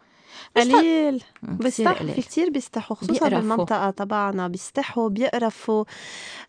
[0.56, 1.22] قليل.
[1.42, 3.38] بيستحوا في كتير بيستحوا خصوصا بيقرفوا.
[3.38, 5.84] بالمنطقة تبعنا بيستحوا بيقرفوا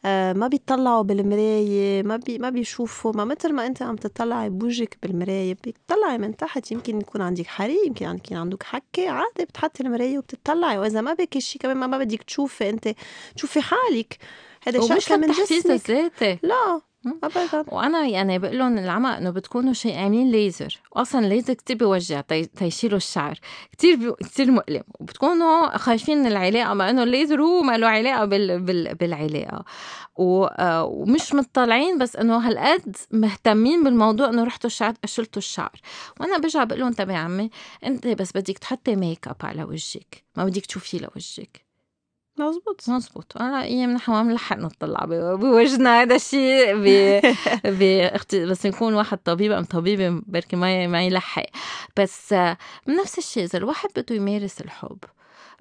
[0.05, 3.13] آه ما بيطلعوا بالمراية ما بي ما بيشوفوا.
[3.13, 6.71] ما مثل ما أنت عم تطلعي بوجهك بالمراية بتطلعي من تحت.
[6.71, 9.09] يمكن يكون عندك حريق يمكن يمكن عندك حكة.
[9.09, 10.77] عادي بتحطي المراية وبتطلعي.
[10.77, 12.95] وإذا ما بك شيء كمان ما, بدك تشوفي أنت
[13.35, 14.17] تشوفي حالك.
[14.67, 16.11] هذا شكل من جسمك.
[16.43, 16.81] لا.
[17.23, 17.65] ابدا.
[17.67, 20.79] وأنا يعني بقول لهم العمى إنه بتكونوا شيء عاملين ليزر.
[20.91, 23.39] واصلا الليزر كتير بيوجع تي- تيشيلوا الشعر.
[23.71, 24.11] كتير بي...
[24.11, 24.83] كتير مؤلم.
[24.99, 28.59] وبتكونوا خايفين من العلاقة مع إنه الليزر هو ما له علاقة بال...
[28.59, 28.95] بال...
[28.95, 29.65] بالعلاقة.
[30.15, 30.47] و...
[30.83, 35.81] ومش مطلعين بس إنه هالقد مهتمين بالموضوع إنه رحتوا الشعر شلتوا الشعر.
[36.19, 37.49] وأنا برجع بقول لهم طب يا عمي
[37.85, 40.23] أنت بس بدك تحطي ميك اب على وجهك.
[40.35, 41.72] ما بدك تشوفيه لوجهك.
[42.37, 46.01] مزبوط مزبوط أنا نحن ما بنلحق نطلع بوجهنا.
[46.01, 46.85] هذا الشيء ب...
[47.63, 51.45] باختي بس يكون واحد طبيب أم طبيبة بركي ما ما يلحق.
[51.97, 54.97] بس آه، نفس الشيء إذا الواحد بده يمارس الحب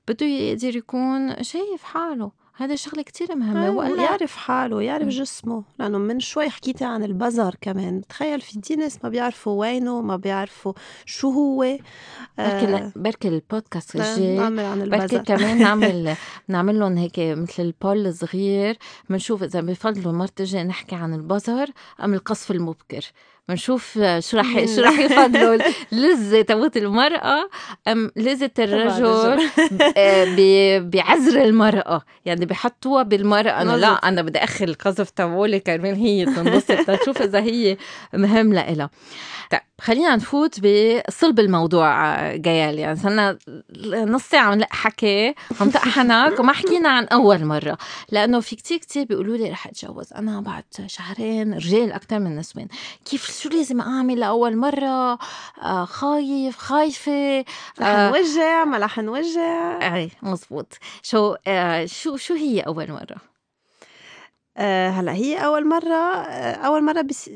[0.09, 2.42] بده يقدر يكون شايف حاله.
[2.55, 5.09] هذا شغلة كتير مهمة أيوة، ولا يعرف حاله يعرف.
[5.09, 8.03] جسمه لأنه من شوي حكيتي عن البزر كمان.
[8.09, 10.73] تخيل في كتير ناس ما بيعرفوا وينه ما بيعرفوا
[11.07, 11.81] شو هو بركي
[12.39, 14.37] آه، بركي البودكاست الجاي.
[14.39, 15.37] نعمل عن بركي البزر.
[15.37, 16.15] كمان نعمل
[16.49, 18.79] نعمل لهم هيك مثل البول صغير
[19.11, 21.71] بنشوف إذا بفضلوا المرة تجي نحكي عن البزر
[22.05, 23.13] أم القصف المبكر.
[23.49, 25.59] بنشوف شو رح؟ شو رح يفضلوا
[25.93, 27.49] اللذة تبوت المرأة
[27.89, 29.07] أم لذة الرجل.
[29.97, 33.89] آه، ب- بعذر المرأة يعني بحطوها بالمرأة انه لا.
[33.93, 37.77] أنا بدي اخر القذف تبعولي كرمال هي تنبسط تشوف إذا هي
[38.15, 38.91] مهم لإلها
[39.83, 42.79] خلينا نفوت بصلب الموضوع آه، جيال.
[42.79, 43.39] يعني صرنا
[43.93, 47.79] نص ساعة عم نلاقي حكي عم تقحنك وما حكينا عن أول مرة.
[48.11, 50.13] لأنه في كتير كتير بيقولوا لي رح أتجوز.
[50.13, 52.69] أنا بعد شهرين رجال أكتر من نسوان.
[53.05, 55.19] كيف شو لازم أعمل لأول مرة؟
[55.63, 57.41] آه خايف خايفة.
[57.81, 59.95] رح آه نوجع ما رح نوجع.
[59.97, 60.79] اي مزبوط.
[61.03, 63.33] شو آه شو شو هي أول مرة؟
[64.91, 66.23] هلأ هي أول مرة
[66.67, 67.31] أول مرة بس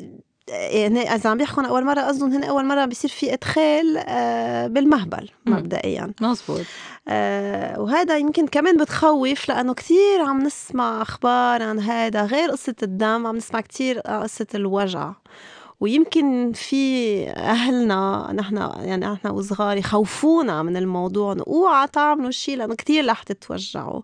[0.48, 5.28] يعني إذا عم بيحكوا أول مرة قصدهم هن أول مرة بصير في إدخال آه، بالمهبل.
[5.46, 6.12] مبدئيا.
[6.20, 6.60] مزبوط
[7.08, 13.26] آه، وهذا يمكن كمان بتخوف لأنه كثير عم نسمع أخبار عن هذا غير قصة الدم
[13.26, 15.12] عم نسمع كثير قصة الوجع.
[15.80, 23.06] ويمكن في أهلنا نحن يعني نحن وصغار يخوفونا من الموضوع اوعى تعملوا شيء لأنه كثير
[23.10, 24.00] رح تتوجعوا.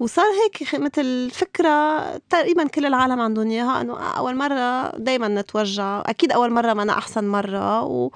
[0.00, 6.02] وصار هيك مثل فكرة تقريبا كل العالم عندهم إياها إنه أول مرة دائما نتوجع.
[6.06, 8.10] أكيد أول مرة ما أنا أحسن مرة و...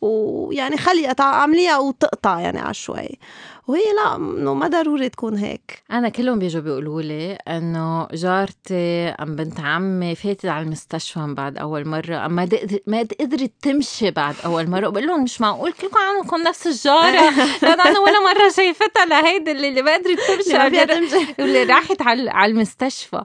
[0.00, 3.18] ويعني خلي أتع- أعمليها وتقطع يعني على شوي
[3.68, 5.82] وهي لا إنه ما ضروري تكون هيك.
[5.90, 11.58] أنا كلهم بيجوا بيقولوا لي إنه جارتي ام بنت عمي فاتت على المستشفى من بعد
[11.58, 12.48] أول مرة أما
[12.86, 14.88] ما قدرت تمشي بعد أول مرة.
[14.88, 17.30] بقول لهم مش معقول كلكم عندكم نفس الجارة.
[17.62, 21.34] لأنه أنا ولا مرة شايفتها لهيدي اللي, اللي ما قدرت تمشي.
[21.38, 23.22] واللي راحت على المستشفى.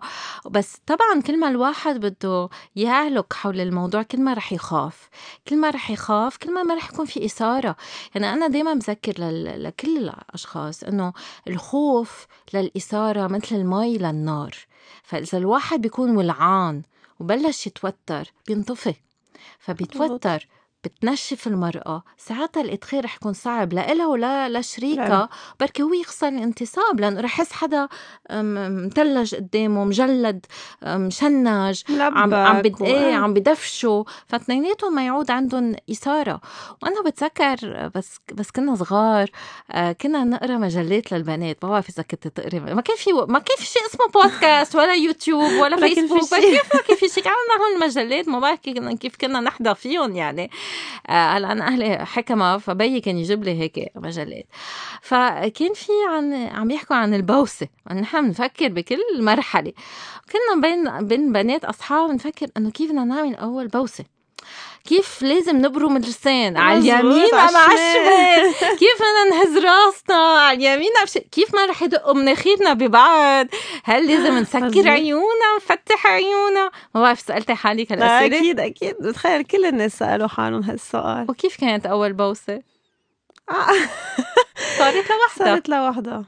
[0.51, 5.10] بس طبعا كل ما الواحد بده يعلق حول الموضوع كل ما رح يخاف.
[5.47, 7.75] كل ما رح يخاف كل ما ما رح يكون في إثارة.
[8.15, 9.13] يعني أنا دايما بذكر.
[9.58, 11.13] لكل الأشخاص إنه
[11.48, 14.56] الخوف للإثارة مثل المي للنار.
[15.04, 16.82] فإذا الواحد بيكون ولعان
[17.19, 18.96] وبلش يتوتر بينطفي
[19.60, 20.48] فبيتوتر
[20.84, 25.28] بتنشف المرأة ساعتها الإدخال رح يكون صعب لإلها ولا لشريكها نعم.
[25.60, 27.88] بركي هو يخسر الانتصاب لأنه رح يحس حدا
[28.32, 30.46] مثلج قدامه مجلد
[30.84, 32.82] مشنج عم عم بد...
[32.82, 36.41] إيه عم بدفشوا فاثنيناتهم ما يعود عندهم إثارة.
[36.84, 39.30] وأنا بتذكر بس بس كنا صغار
[39.72, 41.58] آه كنا نقرأ مجلات للبنات.
[41.63, 42.60] ما بعرف اذا كنت تقري.
[42.60, 46.30] ما كان في ما كان في شيء اسمه بودكاست ولا يوتيوب ولا فيسبوك.
[46.30, 47.24] كيف ما كان في شيء.
[47.24, 48.60] عندنا هون المجلات ما بعرف
[49.00, 50.52] كيف كنا نحضر فيهم يعني.
[51.10, 54.46] هلا أنا أهلي حكمة فبيي كان يجيب لي هيك مجلات.
[55.02, 57.68] فكان في عن عم يحكوا عن البوسة.
[57.92, 59.74] نحن بنفكر بكل مرحلة.
[60.32, 64.06] كنا بين بين بنات أصحاب نفكر إنه كيف بدنا نعمل أول بوسة.
[64.84, 70.58] كيف لازم نبرم اللسان؟ على اليمين على ام على الشمال كيف بدنا نهز راسنا؟ على
[70.58, 70.89] اليمين
[71.32, 73.48] كيف ما رح يدقوا مناخيرنا ببعض؟
[73.84, 74.89] هل لازم نسكر.
[74.89, 78.96] عيوننا نفتح عيوننا؟ ما بعرف سألتي حالك لا هالاسئله أكيد أكيد.
[79.02, 81.26] بتخيل كل الناس سألوا حالهم هالسؤال.
[81.30, 82.62] وكيف كانت أول بوسة؟
[83.50, 83.54] آه،
[84.80, 85.46] صارت لوحدها.
[85.46, 86.26] صارت لوحدها.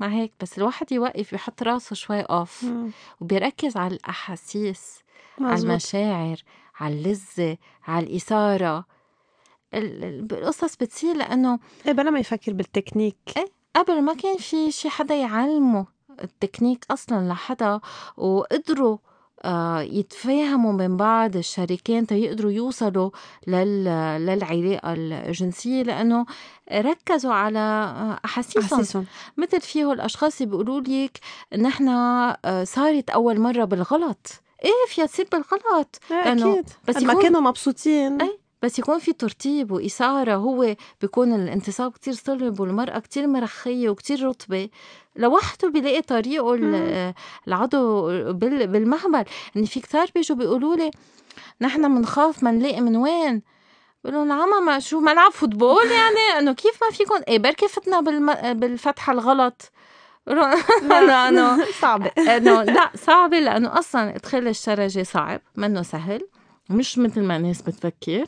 [0.00, 2.64] ما هيك بس الواحد يوقف يحط راسه شوي اوف.
[3.20, 4.98] وبيركز على الأحاسيس
[5.40, 5.70] على مزبوط.
[5.70, 6.36] المشاعر
[6.80, 8.84] على اللذة على الإثارة.
[9.74, 13.16] ال- ال- القصص بتصير لأنه إيه بلا ما يفكر بالتكنيك.
[13.76, 15.86] قبل ما كان في شي حدا يعلمه
[16.24, 17.80] التكنيك أصلا لحدا
[18.16, 18.98] وقدروا
[19.44, 23.10] آه، يتفاهموا من بعض الشريكين تيقدروا يوصلوا
[23.46, 23.84] لل...
[24.26, 26.26] للعلاقة الجنسية لأنه
[26.72, 27.58] ركزوا على
[28.24, 28.78] أحاسيسهم.
[28.80, 31.20] أحسسهم مثل فيه الأشخاص اللي بيقولوا لك
[31.58, 34.42] نحن آه، صارت أول مرة بالغلط.
[34.64, 36.00] إيه فيها تصير بالغلط.
[36.10, 36.64] لأنه أكيد.
[36.88, 38.20] بس بس ما يكون- كانوا مبسوطين.
[38.22, 38.38] أي.
[38.62, 44.68] بس يكون في ترتيب وإثارة هو بيكون الانتصاب كتير صلب والمرأة كتير مرخية وكتير رطبة.
[45.16, 47.14] لوحده بيلاقي طريقه ال-
[47.48, 49.24] العضو بال- بالمهبل
[49.56, 50.90] إن في كتار بيجوا بيقولوا لي
[51.60, 53.42] نحن بنخاف ما نلاقي من وين.
[54.04, 58.00] بقول لهم عمى ما شو ملعب فوتبول يعني؟ إنه كيف ما فيكم؟ إيه بركي فتنا
[58.00, 58.34] بالم...
[58.52, 59.70] بالفتحة الغلط.
[60.26, 61.28] بقول لهم لا
[62.36, 66.20] إنه لا صعبة لأنه أصلا ادخال الشرجة صعب منه سهل
[66.70, 68.24] مش مثل ما الناس بتفكر.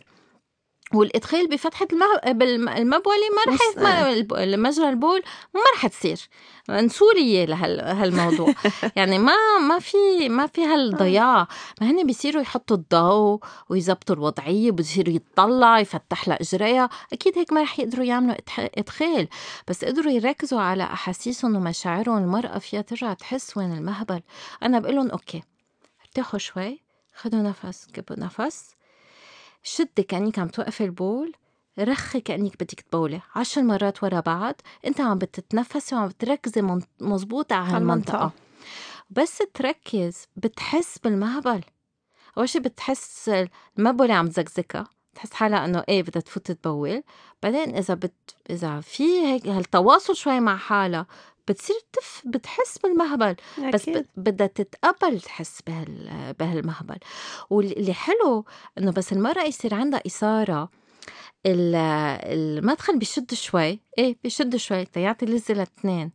[0.95, 2.33] والإدخال بفتحة المه...
[2.33, 3.59] بالمبولة ما رح
[4.07, 5.23] الب- مجرى البول
[5.55, 6.29] ما رح تصير.
[6.71, 8.55] نسورية لهالموضوع
[8.97, 9.33] يعني ما
[9.69, 11.49] ما في ما في هالضياع.
[11.81, 16.89] ما هن بيصيروا يحطوا الضوء ويزبطوا الوضعية بيصيروا يتطلع يفتح لها إجريها.
[17.13, 19.29] أكيد هيك ما رح يقدروا يعملوا إدخال.
[19.69, 22.19] بس قدروا يركزوا على أحاسيسهم ومشاعرهم.
[22.19, 24.21] المرأة فيها ترجع تحس وين المهبل.
[24.63, 25.43] أنا بقول لهم أوكي
[26.07, 26.81] ارتاحوا شوي
[27.17, 28.78] خدوا نفس جيبوا نفس.
[29.63, 31.33] شدي كأنك عم توقفي البول
[31.79, 34.55] رخي كأنك بدك تبولي عشر مرات ورا بعض
[34.87, 38.33] أنت عم بتتنفسي وعم بتركزي مزبوط على هالمنطقة المنطقة.
[39.11, 41.65] بس تركز بتحس بالمهبل.
[42.39, 43.31] أول شي بتحس
[43.79, 47.03] المبولة عم تزكزكها بتحس حالها إنه إيه بدها تفوت تبول.
[47.43, 48.37] بعدين إذا بت...
[48.51, 51.07] إذا في هيك هالتواصل شوي مع حالها
[51.49, 52.23] بتصير تف...
[52.27, 53.37] بتحس بالمهبل.
[53.75, 53.97] بس أكيد.
[54.17, 56.97] ب- بدها تتقبل تحس بهال بهالمهبل.
[57.51, 58.45] واللي حلو
[58.79, 60.03] إنه بس المرأة يصير عندها
[61.47, 61.75] ال-
[62.25, 63.81] المدخل بيشد شوي.
[63.99, 64.85] إيه بيشد شوي.
[64.85, 66.11] تيعطي لذة للاثنين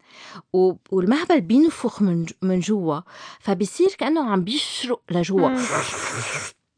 [0.54, 3.00] و- والمهبل بينفخ من من جوا.
[3.40, 5.50] فبيصير كأنه عم بيشرق لجوا.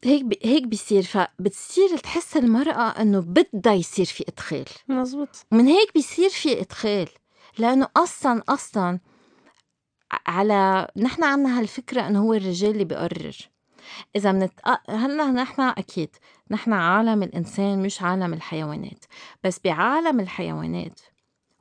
[0.04, 1.02] هيك بي هيك بيصير.
[1.02, 4.64] فبتصير تحس المرأة إنه بدها يصير في إدخال.
[4.88, 5.28] مزبوط.
[5.52, 7.08] ومن هيك بيصير في إدخال.
[7.58, 8.98] لأنه أصلا أصلا
[10.12, 13.36] ع- على نحن عنا هالفكرة إنه هو الرجال اللي بيقرر
[14.16, 14.52] إذا منت
[14.88, 16.16] هلأ نحن أكيد
[16.50, 19.04] نحن عالم الإنسان مش عالم الحيوانات
[19.44, 21.00] بس بعالم الحيوانات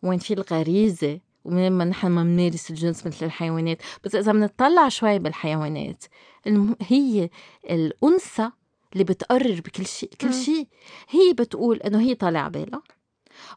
[0.04, 5.20] وين في الغريزة ومن ما نحن ما بنمارس الجنس مثل الحيوانات بس إذا بنطلع شوي
[5.20, 6.04] بالحيوانات
[6.48, 6.76] الم...
[6.82, 7.30] هي
[7.70, 8.50] الأنثى
[8.94, 10.28] اللي بتقرر بكل شيء كل.
[10.34, 10.68] شيء
[11.10, 12.82] هي بتقول إنه هي طالع بالها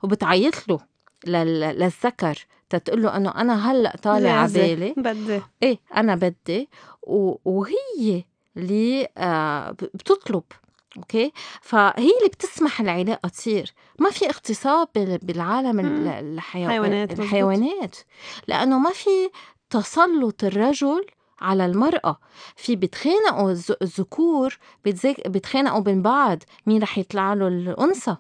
[0.03, 0.81] وبتعيط له.
[1.27, 4.75] للذكر تتقول له أنه أنا هلأ طالع على جاهزة.
[4.75, 6.69] بالي بدي إيه؟ أنا بدي
[7.03, 7.35] و...
[7.45, 8.25] وهي
[8.57, 10.43] اللي آه بتطلب
[10.97, 13.75] أوكي؟ فهي اللي بتسمح العلاقة تصير.
[13.99, 16.09] ما في اغتصاب بال- بالعالم ال- مم.
[16.09, 16.69] الحيو...
[16.69, 17.25] حيوانات، مزبوط.
[17.27, 17.97] الحيوانات.
[18.49, 19.11] لأنه ما في
[19.71, 21.07] تسلط الرجل
[21.41, 22.19] على المرأة.
[22.57, 24.59] في بيتخانقوا الز- الذكور
[25.27, 26.39] بيتخانقوا بين بعض.
[26.67, 28.17] مين رح يطلع له الأنثى؟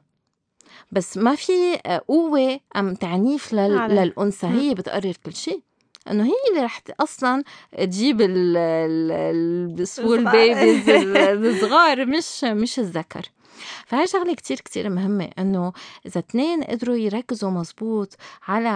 [0.92, 1.53] بس ما في
[1.87, 3.77] آه، قوة أم تعنيف لل...
[3.88, 4.46] للأنثى.
[4.46, 5.62] هي بتقرر كل شيء.
[6.11, 7.44] إنه هي اللي رح أصلا
[7.79, 10.37] تجيب ال ال السوول الصغار.
[10.55, 11.16] بيبيز ال-
[11.57, 13.22] الصغار مش مش الذكر.
[13.87, 15.31] فهي شغلة كتير كتير مهمة.
[15.38, 15.72] إنه
[16.07, 18.16] إذا اثنين قدروا يركزوا مزبوط
[18.48, 18.68] على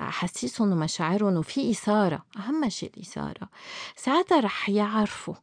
[0.00, 3.48] أحاسيسهم ومشاعرهم وفي إثارة أهم شيء الإثارة
[3.96, 5.34] ساعتها رح يعرفوا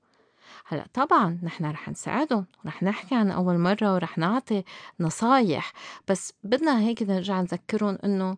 [0.69, 4.63] هلا طبعا نحن رح نساعدهم ورح نحكي عن أول مرة ورح نعطي
[4.99, 5.73] نصايح.
[6.07, 8.37] بس بدنا هيك نرجع نذكرهم إنه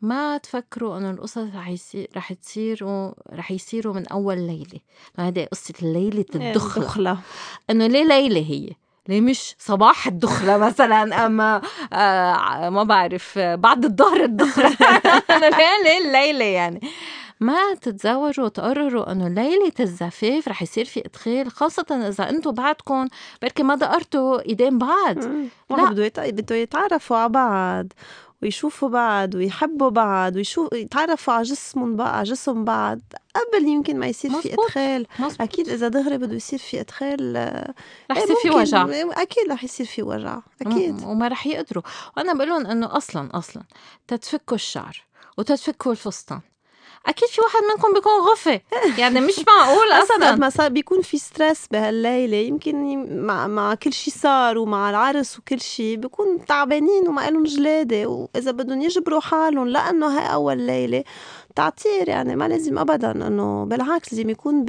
[0.00, 4.80] ما تفكروا إنه القصص رح يصير رح تصيروا رح يصيروا من أول ليلة.
[5.18, 6.84] هذه قصة ليلة الدخلة.
[6.84, 7.18] دخلة
[7.70, 8.70] إنه ليه ليلة هي؟
[9.08, 14.76] ليه مش صباح الدخلة مثلا أما آه ما بعرف بعد الظهر الدخلة.
[15.30, 16.80] ليه ليه الليلة يعني؟
[17.40, 23.08] ما تتزوجوا وتقرروا انه ليلة الزفاف رح يصير في ادخال خاصة إذا أنتم بعدكم
[23.42, 25.18] بركي ما دقرتوا ايدين بعض.
[25.70, 25.90] لا.
[25.90, 27.86] بده بده يتعرفوا على بعض
[28.42, 32.98] ويشوفوا بعض ويحبوا بعض ويشوف يتعرفوا على جسمهم بقى على جسم بعض
[33.34, 34.64] قبل يمكن ما يصير في مزبوط.
[34.66, 35.40] ادخال مزبوط.
[35.40, 37.74] أكيد إذا دغري بده يصير في ادخال آه،
[38.10, 38.50] رح إيه يصير في.
[38.50, 38.86] وجع
[39.22, 41.82] أكيد رح يصير في وجع أكيد وما رح يقدروا
[42.16, 43.62] وأنا بقول لهم إنه أصلا أصلا
[44.08, 45.02] تيفكوا الشعر
[45.38, 46.40] وتيفكوا الفستان
[47.08, 48.60] أكيد في واحد منكم بيكون غفي.
[49.00, 50.30] يعني مش معقول أصلا.
[50.30, 52.36] قد ما صار بيكون في stress بهالليلة.
[52.36, 57.42] يمكن يم- مع مع كل شيء صار ومع العرس وكل شيء بيكون تعبانين وما لهم
[57.44, 58.06] جلادة.
[58.06, 61.04] وإذا بدهم يجبروا حالهم لأنه هاي أول ليلة
[61.56, 63.10] تعطير يعني ما لازم ابدا.
[63.10, 64.64] إنه بالعكس لازم يكون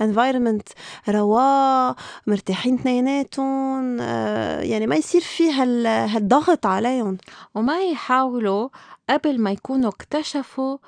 [0.00, 0.68] ب environment
[1.08, 1.96] رواق
[2.26, 3.96] مرتاحين اثنيناتهم.
[4.00, 7.18] آه، يعني ما يصير في هال هالضغط عليهم.
[7.54, 8.68] وما يحاولوا
[9.10, 10.78] قبل ما يكونوا اكتشفوا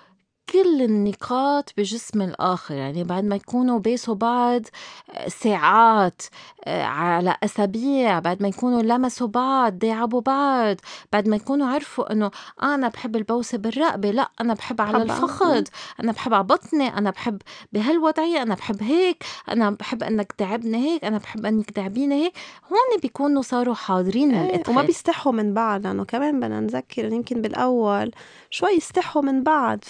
[0.50, 4.62] كل النقاط بجسم الآخر يعني بعد ما يكونوا بيسوا بعض
[5.10, 6.22] آه، ساعات
[6.64, 10.76] آه، على أسابيع بعد ما يكونوا لمسوا بعض داعبوا بعض
[11.12, 12.30] بعد ما يكونوا عرفوا إنه
[12.62, 15.64] أنا بحب البوسة بالرقبة لا أنا بحب على الفخذ
[16.02, 21.04] أنا بحب على بطني أنا بحب بهالوضعية أنا بحب هيك أنا بحب إنك تعبني هيك
[21.04, 22.32] أنا بحب إنك تعبيني هيك.
[22.72, 28.10] هون بيكونوا صاروا حاضرين إيه وما بيستحوا من بعض لأنه كمان بدنا نذكر يمكن بالأول
[28.50, 29.84] شوي يستحوا من بعض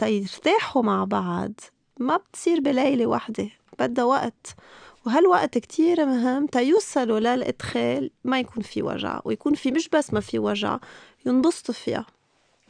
[0.00, 1.52] فتيرتاحوا مع بعض
[1.98, 4.54] ما بتصير بليلة واحدة بدها وقت.
[5.06, 10.38] وهالوقت كتير مهم تيوصلوا للإدخال ما يكون في وجع ويكون في مش بس ما في
[10.38, 10.78] وجع
[11.26, 12.06] ينبسطوا فيها.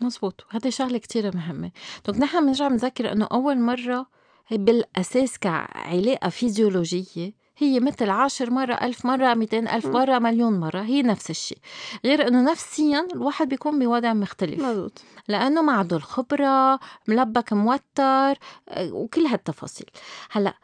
[0.01, 0.45] مزبوط.
[0.51, 1.71] هذه شغلة كتير مهمة.
[2.07, 4.07] دونك نحن بنرجع بنذكر إنه أول مرة
[4.51, 10.81] بالأساس كعلاقة فيزيولوجية هي مثل عشر مرة ألف مرة ميتين ألف مرة مليون مرة.
[10.81, 11.59] هي نفس الشيء.
[12.05, 14.61] غير أنه نفسيا الواحد بيكون بوضع مختلف.
[14.61, 15.03] مزبوط.
[15.29, 18.39] لأنه ما عنده الخبرة ملبك موتر
[18.79, 19.87] وكل هالتفاصيل.
[20.31, 20.55] هلأ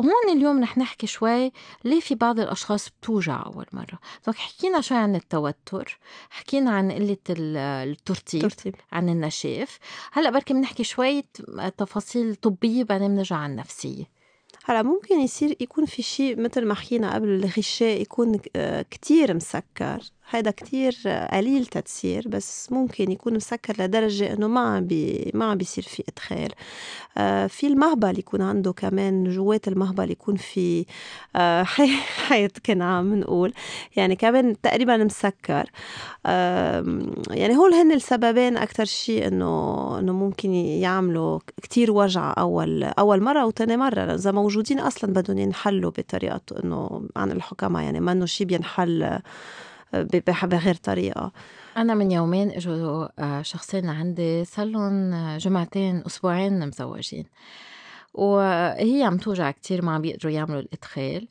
[0.00, 1.52] هون اليوم رح نحكي شوي
[1.84, 3.98] ليه في بعض الأشخاص بتوجع أول مرة.
[4.26, 5.98] donc حكينا شوي عن التوتر
[6.30, 8.74] حكينا عن قلة الترتيب ترتيب.
[8.92, 9.78] عن النشاف
[10.12, 11.24] هلأ بركي بنحكي شوي
[11.78, 14.17] تفاصيل طبية بعدين بنرجع عن النفسية.
[14.68, 20.00] هلا ممكن يصير يكون في شيء مثل ما حكينا قبل الغشاء يكون آه، كتير مسكر.
[20.30, 20.94] هيدا كتير
[21.32, 26.04] قليل تتصير بس ممكن يكون مسكر لدرجة إنه ما عم بي ما عم بيصير في
[26.08, 26.48] إدخال.
[27.18, 30.86] آه في المهبل يكون عنده كمان جوات المهبل يكون في
[31.36, 31.62] آه
[32.28, 33.52] حياة كنعم نقول.
[33.96, 35.70] يعني كمان تقريبا مسكر.
[37.30, 43.46] يعني هول هن السببين أكتر شيء إنه إنه ممكن يعملوا كتير وجع أول أول مرة
[43.46, 44.14] وتاني مرة.
[44.14, 49.20] إذا موجودين أصلا بدهم ينحلوا بطريقة إنه عن الحكماء يعني ما إنه شيء بينحل
[49.92, 51.32] بغير طريقة.
[51.76, 57.24] أنا من يومين إجوا آه، شخصين لعندي صار لهم آه، جمعتين أسبوعين مزوجين.
[58.14, 61.28] وهي عم توجع كتير ما عم بيقدروا يعملوا الإدخال.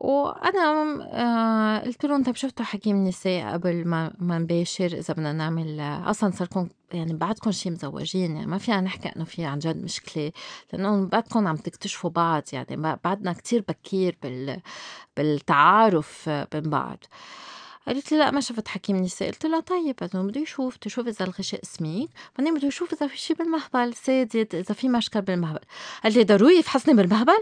[0.00, 5.80] وأنا آه قلت لهم طيب شفتوا حكيم نساء قبل ما ما نباشر إذا بدنا نعمل
[5.80, 9.84] أصلا صار لكم يعني بعدكم شي مزوجين يعني ما فينا نحكي إنه في عن جد
[9.84, 10.32] مشكلة.
[10.72, 14.60] لأنه بعدكم عم تكتشفوا بعض يعني بعدنا كتير بكير بال
[15.16, 17.04] بالتعارف بين بعض.
[17.86, 21.24] قالت لي لا ما شفت حكيم نساء قلت لها طيب انه بده يشوف تشوف إذا
[21.24, 25.60] الغشاء سميك بعدين بده يشوف إذا في شيء بالمهبل سادد إذا في مشكل بالمهبل.
[26.04, 27.38] قال لي ضروري يفحصني بالمهبل؟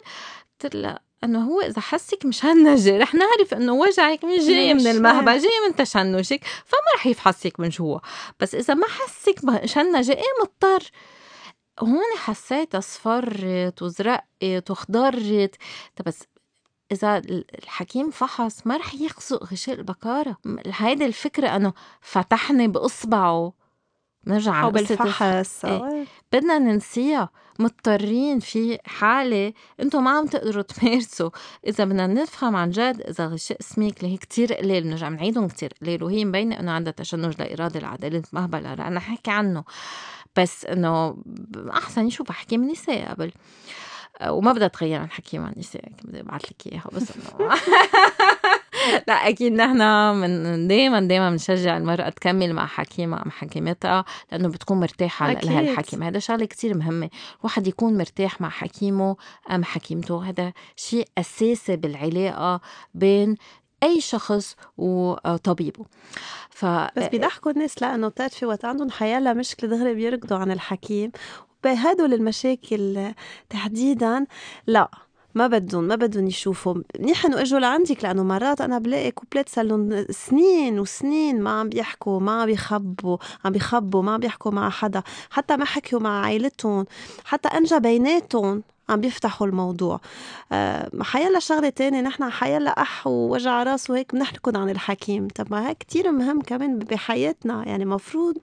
[0.62, 5.38] قلت له إنه هو إذا حسك مشنجه رح نعرف إنه وجعك مش جاي من المهبل
[5.38, 7.98] جاي من تشنجك فما رح يفحصك من جوا.
[8.40, 10.90] بس إذا ما حسك مشنجه إيه مضطر؟
[11.80, 15.56] هون حسيت أصفرت وزرقت وخضرت.
[16.06, 16.24] بس
[16.92, 20.36] إذا الحكيم فحص ما رح يخزق غشاء البكارة
[20.66, 23.52] هيدي الفكرة أنه فتحني بإصبعه.
[24.26, 26.06] نرجع أو بالفحص إيه.
[26.32, 27.28] بدنا ننسيها.
[27.60, 31.30] مضطرين في حالة أنتم ما عم تقدروا تمارسوا.
[31.66, 34.82] إذا بدنا نفهم عن جد إذا غشاء سميك اللي هي كتير قليل.
[34.82, 36.04] بنرجع بنعيدهم كتير قليل.
[36.04, 39.64] وهي مبينة إنه عندها تشنج لإرادة العدالة مهبلة أنا حكي عنه.
[40.36, 41.16] بس إنه
[41.70, 43.32] أحسن يشوف حكيم نساء قبل.
[44.26, 47.54] وما بدها تغير عن حكي مع النساء بدي ابعث لك إياها بس إنه
[49.08, 49.82] لا أكيد نحن
[50.16, 56.02] من دائما دائما بنشجع المرأة تكمل مع حكيمها ام حكيمتها لأنه بتكون مرتاحة لها الحكيم
[56.02, 57.10] هذا شغلة كثير مهمة.
[57.40, 59.16] الواحد يكون مرتاح مع حكيمه
[59.50, 60.28] أم حكيمته.
[60.28, 62.60] هذا شيء أساسي بالعلاقة
[62.94, 63.36] بين
[63.82, 65.84] أي شخص وطبيبه.
[66.50, 71.12] ف بس بيضحكوا الناس لأنه بتعرفي وقت عندهم حيالله مشكلة دغري بيركضوا عن الحكيم.
[71.64, 73.12] بهدول المشاكل
[73.50, 74.26] تحديدا؟
[74.66, 74.90] لا
[75.34, 76.74] ما بدهم ما بدهم يشوفوا.
[77.00, 82.20] منيح انه إجوا لعندك لأنه مرات أنا بلاقي كوبلات صار سنين وسنين ما عم بيحكوا
[82.20, 85.02] ما عم بيخبوا عم بيخبوا ما عم بيحكوا مع حدا.
[85.30, 86.86] حتى ما حكوا مع عائلتهم
[87.24, 90.00] حتى إنجا بيناتهم عم بيفتحوا الموضوع.
[90.52, 95.28] أه حيلا شغلة تانية نحن حيلا أح ووجع رأس وهيك بنحكي عن الحكيم.
[95.28, 97.68] طب ما هيك كتير مهم كمان بحياتنا.
[97.68, 98.38] يعني مفروض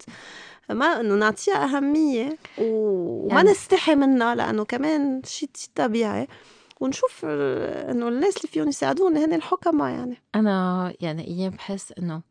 [0.70, 6.28] ما إنه نعطيها أهمية وما يعني نستحي منها لأنه كمان شيء طبيعي.
[6.80, 10.18] ونشوف إنه الناس اللي فيهم يساعدونا هن الحكماء يعني.
[10.36, 12.22] أنا يعني أيام بحس إنه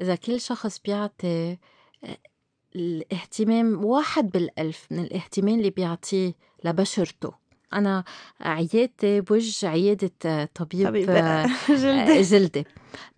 [0.00, 1.58] إذا كل شخص بيعطي
[2.04, 2.18] آه،
[2.76, 6.34] الاهتمام واحد بالألف من الاهتمام اللي بيعطيه
[6.64, 7.42] لبشرته.
[7.72, 8.04] أنا
[8.40, 11.06] عيادتي بوجه عيادة طبيب, طبيب.
[11.82, 12.20] جلدة.
[12.20, 12.64] جلدة.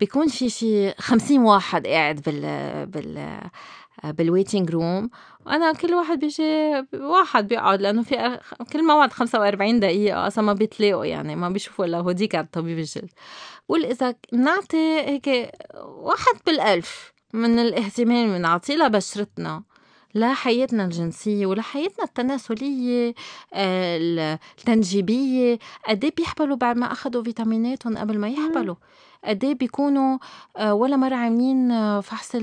[0.00, 3.40] بيكون في شي خمسين واحد قاعد بال بال
[4.04, 5.10] بال waiting room
[5.46, 6.42] وأنا كل واحد بيجي
[6.94, 8.40] واحد بيقعد لأنه في
[8.72, 13.10] كل موعد 45 دقيقة أصلا ما بيتلاقوا يعني ما بيشوفوا إلا هوديك على طبيب الجلد.
[13.68, 15.50] قول إذا بنعطي هيك
[15.84, 19.62] واحد بالألف من الاهتمام بنعطيه لبشرتنا
[20.14, 23.14] لحياتنا الجنسية ولحياتنا التناسلية
[23.54, 28.74] آه، التنجيبية قد بيحبلوا بعد ما أخذوا فيتاميناتهم قبل ما يحبلوا.
[29.24, 30.18] قد بيكونوا
[30.56, 32.34] آه، ولا مرة عاملين آه، فحص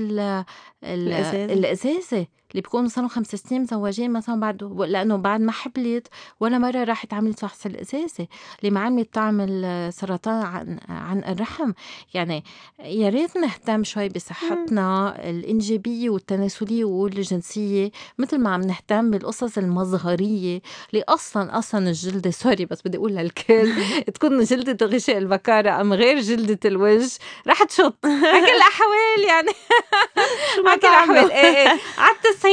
[0.82, 6.08] الإزازة؟ اللي بيكونوا صاروا خمس سنين مزوجين مثلا بعد لأنه بعد ما حبلت
[6.40, 8.28] ولا مرة راحت عملت فحص الاساسي
[8.60, 11.72] اللي ما عملت تعمل سرطان عن عن الرحم.
[12.14, 12.44] يعني
[12.84, 20.60] يا ريت نهتم شوي بصحتنا الإنجابية والتناسلية والجنسية مثل ما عم نهتم بالقصص المظهرية
[20.92, 23.72] اللي أصلا أصلا الجلدة سوري بس بدي أقول للكل
[24.14, 27.10] تكون جلدة غشاء البكارة أم غير جلدة الوجه
[27.48, 27.96] رح تشط.
[28.04, 29.52] على كل الأحوال يعني.
[30.66, 31.30] على كل الأحوال.
[31.30, 31.68] إيه إيه.
[31.98, 32.52] على 90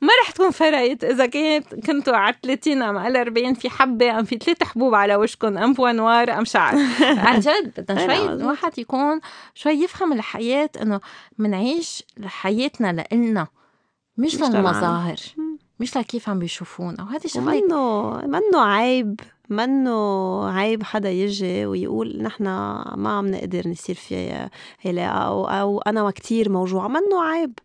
[0.00, 1.04] ما رح تكون فرقت.
[1.04, 5.16] إذا كانت كنتوا على 30 أم على 40 في حبة أم في ثلاث حبوب على
[5.16, 6.74] وشكم أم بوانوار أم شعر.
[7.00, 9.20] عن جد بدنا شوي الواحد يكون
[9.54, 11.00] شوي يفهم الحياة إنه
[11.38, 13.46] منعيش حياتنا لإلنا
[14.16, 15.16] مش للمظاهر
[15.80, 17.02] مش لكيف عم بيشوفونا.
[17.02, 22.44] وهذه شغله منه منه عيب؟ منه عيب حدا يجي ويقول نحن
[22.96, 24.48] ما عم نقدر نصير في
[24.84, 27.58] علاقة أو, أو أنا كتير موجوعة منه عيب.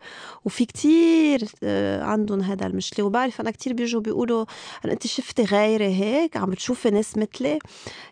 [0.45, 3.05] وفي كتير آه، عندهم هذا المشكلة.
[3.05, 4.45] وبعرف أنا كتير بيجوا بيقولوا
[4.86, 7.59] أنت شفتي غيري هيك؟ عم بتشوفي ناس مثلي؟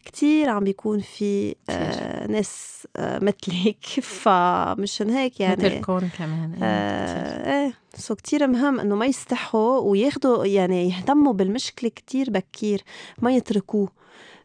[0.05, 3.85] كتير عم بيكون في آه ناس آه مثلك
[4.21, 7.73] فمشان هيك يعني مثلكم كمان آه إيه.
[7.95, 12.81] سو كتير مهم إنه ما يستحوا وياخدوا يعني يهتموا بالمشكلة كتير بكير
[13.21, 13.89] ما يتركوه.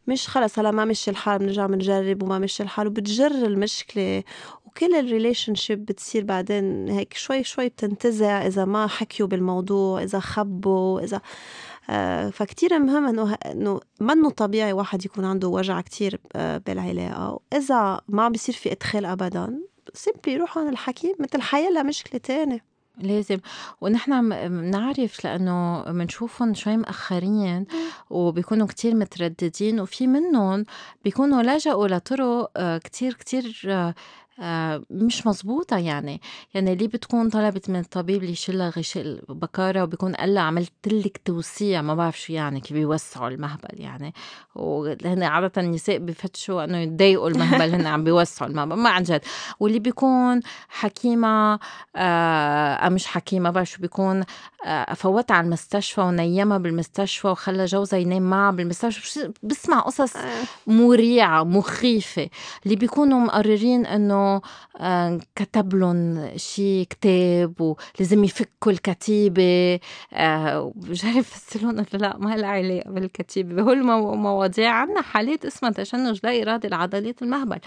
[0.06, 4.22] مش خلص هلا ما مشي الحال بنرجع بنجرب وما مشي الحال وبتجر المشكلة.
[4.66, 11.00] وكل ال relationship بتصير بعدين هيك شوي شوي بتنتزع إذا ما حكيوا بالموضوع إذا خبوا
[11.00, 11.20] إذا
[11.90, 17.40] آه فكتير مهم إنه إنه منه طبيعي واحد يكون عنده وجع كتير آه، بالعلاقة.
[17.52, 19.60] وإذا ما عم بيصير في إدخال ابدا
[19.94, 22.73] simply روح عند الحكيم مثل حيلا مشكله تانية.
[22.98, 23.38] لازم.
[23.80, 27.66] ونحن بنعرف لأنه بنشوفهم شوي مأخرين
[28.10, 30.64] وبيكونوا كتير مترددين وفي منهم
[31.04, 33.94] بيكونوا لجأوا لطرق آه، كتير كتير آه،
[34.90, 36.20] مش مزبوطة يعني.
[36.54, 41.20] يعني اللي بتكون طلبت من الطبيب اللي يشيلها غشاء البكارة وبيكون قال لها عملت لك
[41.24, 44.14] توسيع؟ ما بعرف شو يعني كيف بيوسعوا المهبل يعني.
[44.54, 48.76] وهن عادة النساء بفتشوا إنه يضايقوا المهبل هن عم بيوسعوا المهبل.
[48.76, 49.20] ما عن جد.
[49.60, 51.58] واللي بيكون حكيمة
[51.96, 54.24] آه مش حكيمة بعرف شو بيكون
[54.66, 59.32] آه فوتها على المستشفى ونيمها بالمستشفى وخلى جوزها ينام معها بالمستشفى.
[59.42, 60.44] بسمع قصص آه.
[60.66, 62.28] مريعة مخيفة.
[62.64, 64.23] اللي بيكونوا مقررين إنه
[64.80, 69.80] آه، كتب لهم شي كتاب ولازم يفكوا الكتيبة
[70.12, 73.54] آه، مش عارف لهم لا ما لها علاقة بالكتيبة.
[73.54, 77.58] بهول المواضيع عنا حالات اسمها تشنج لا إرادي لعضلات المهبل.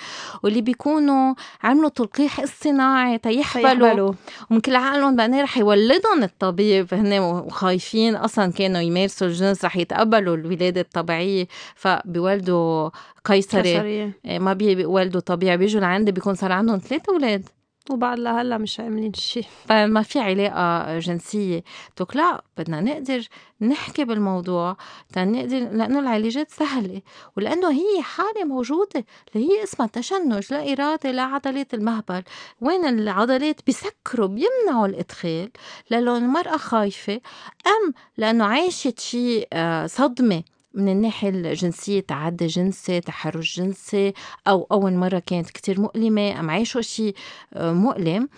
[0.43, 1.34] واللي بيكونوا
[1.64, 4.14] عملوا تلقيح اصطناعي تيحبلوا.
[4.51, 6.93] ومن كل عقلهم بعدين رح يولدهم الطبيب.
[6.93, 11.47] هن وخايفين أصلا كانوا يمارسوا الجنس رح يتقبلوا الولادة الطبيعية.
[11.76, 12.89] فبيولدوا
[13.28, 17.50] قيصري إيه، ما بيولدوا طبيعي بيجوا لعندي بيكون صار عندهم ثلاثة أولاد.
[17.90, 21.64] وبعد لهلا مش عاملين شيء فما في علاقة جنسية.
[21.98, 23.28] دوك لا بدنا نقدر
[23.62, 24.78] نحكي بالموضوع
[25.14, 27.02] تنقدر لأنه العلاجات سهلة.
[27.38, 29.06] ولأنه هي حالة موجودة
[29.36, 32.24] اللي هي اسمها تشنج لا إرادة لا عضلات المهبل.
[32.62, 35.50] وين العضلات؟ بيسكروا بيمنعوا الإدخال
[35.90, 37.22] لأنه المرأة خايفة.
[37.68, 40.44] أم لأنه عايشت شيء آه، صدمة.
[40.78, 44.14] من الناحية الجنسية تعدي جنسي تحرش جنسي
[44.48, 47.16] أو أول مرة كانت كتير مؤلمة أم عايشوا شيء
[47.54, 48.30] آه، مؤلم.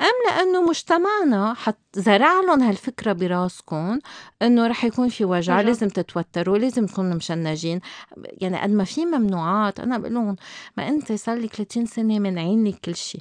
[0.00, 3.98] أم لأنه مجتمعنا حط زرع لهم هالفكرة براسكم
[4.42, 7.80] إنه رح يكون في وجع لازم تتوتروا لازم تكونوا مشنجين.
[8.16, 10.36] يعني قد ما في ممنوعات أنا بقول لهم
[10.76, 13.20] ما أنت صار لك 30 سنة منعين لك كل شيء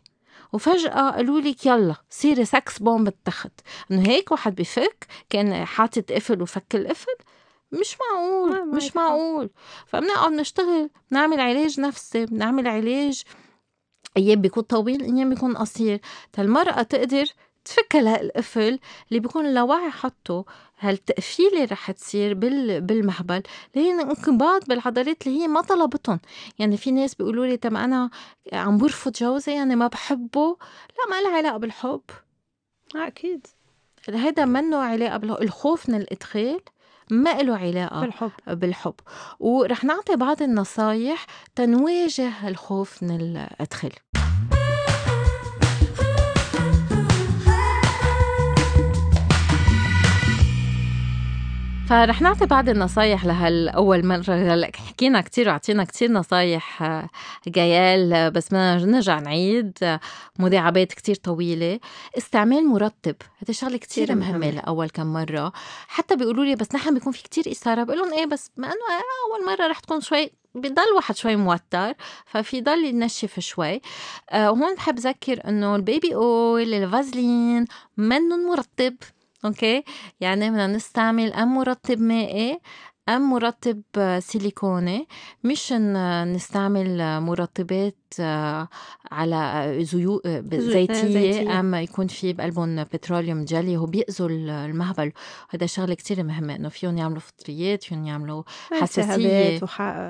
[0.54, 3.52] وفجأة قالوا لك يلا صيري سكس بومب التخت
[3.92, 7.16] إنه هيك واحد بفك كان حاطط قفل وفك القفل
[7.72, 9.50] مش معقول مش معقول.
[9.88, 13.24] فبنقعد نشتغل نعمل علاج نفسي بنعمل علاج
[14.18, 16.00] أيام بيكون طويل أيام بيكون قصير.
[16.40, 17.26] المرأة تقدر
[17.66, 20.46] تفك القفل اللي بيكون اللاوعي حطه.
[20.80, 23.44] هالتقفيلة رح تصير بال بالمهبل
[23.76, 26.20] اللي هي انقباض بالعضلات اللي هي ما طلبتهم
[26.60, 28.10] يعني في ناس بيقولوا لي طب أنا
[28.54, 30.58] عم برفض جوزي يعني ما بحبه.
[30.98, 32.02] لا ما لها علاقة بالحب.
[32.96, 33.48] أكيد.
[34.10, 35.42] هذا منه علاقة بالحب.
[35.42, 36.62] الخوف من الإدخال.
[37.12, 38.32] ما له علاقة بالحب.
[38.48, 38.94] بالحب.
[39.40, 43.92] ورح نعطي بعض النصايح تنواجه الخوف من الأدخال
[51.90, 54.34] فرح نعطي بعض النصايح لهالأول مرة.
[54.34, 57.10] هلا حكينا كتير وعطينا كتير نصايح آه،
[57.48, 60.00] جيال بس بدنا نرجع نعيد
[60.40, 61.80] مداعبات كتير طويلة.
[62.18, 65.52] استعمال مرطب هذا شغلة كتير مهمة لأول كم مرة.
[65.88, 67.84] حتى بيقولوا لي بس نحن بيكون في كتير إثارة.
[67.84, 68.76] بقول لهم إيه بس ما إنه
[69.32, 71.94] أول مرة رح تكون شوي بضل واحد شوي موتر
[72.26, 73.82] ففي ضل ينشف شوي.
[74.30, 77.66] آه وهون بحب ذكر إنه ال baby oil الفازلين
[77.98, 78.96] منن مرطب.
[79.46, 79.84] أوكي؟
[80.20, 82.60] يعني بدنا نستعمل أم مرطب مائي
[83.10, 83.82] أم مرطب
[84.20, 85.08] سيليكوني.
[85.44, 88.68] مش نستعمل مرطبات آه،
[89.12, 95.12] على زيوت زيتية أم يكون في بقلبهم petroleum jelly هو بيأذوا المهبل.
[95.50, 98.44] هذا شغلة كتير مهمة إنه فيهم يعملوا فطريات فيهم يعملوا
[98.82, 99.60] حساسية.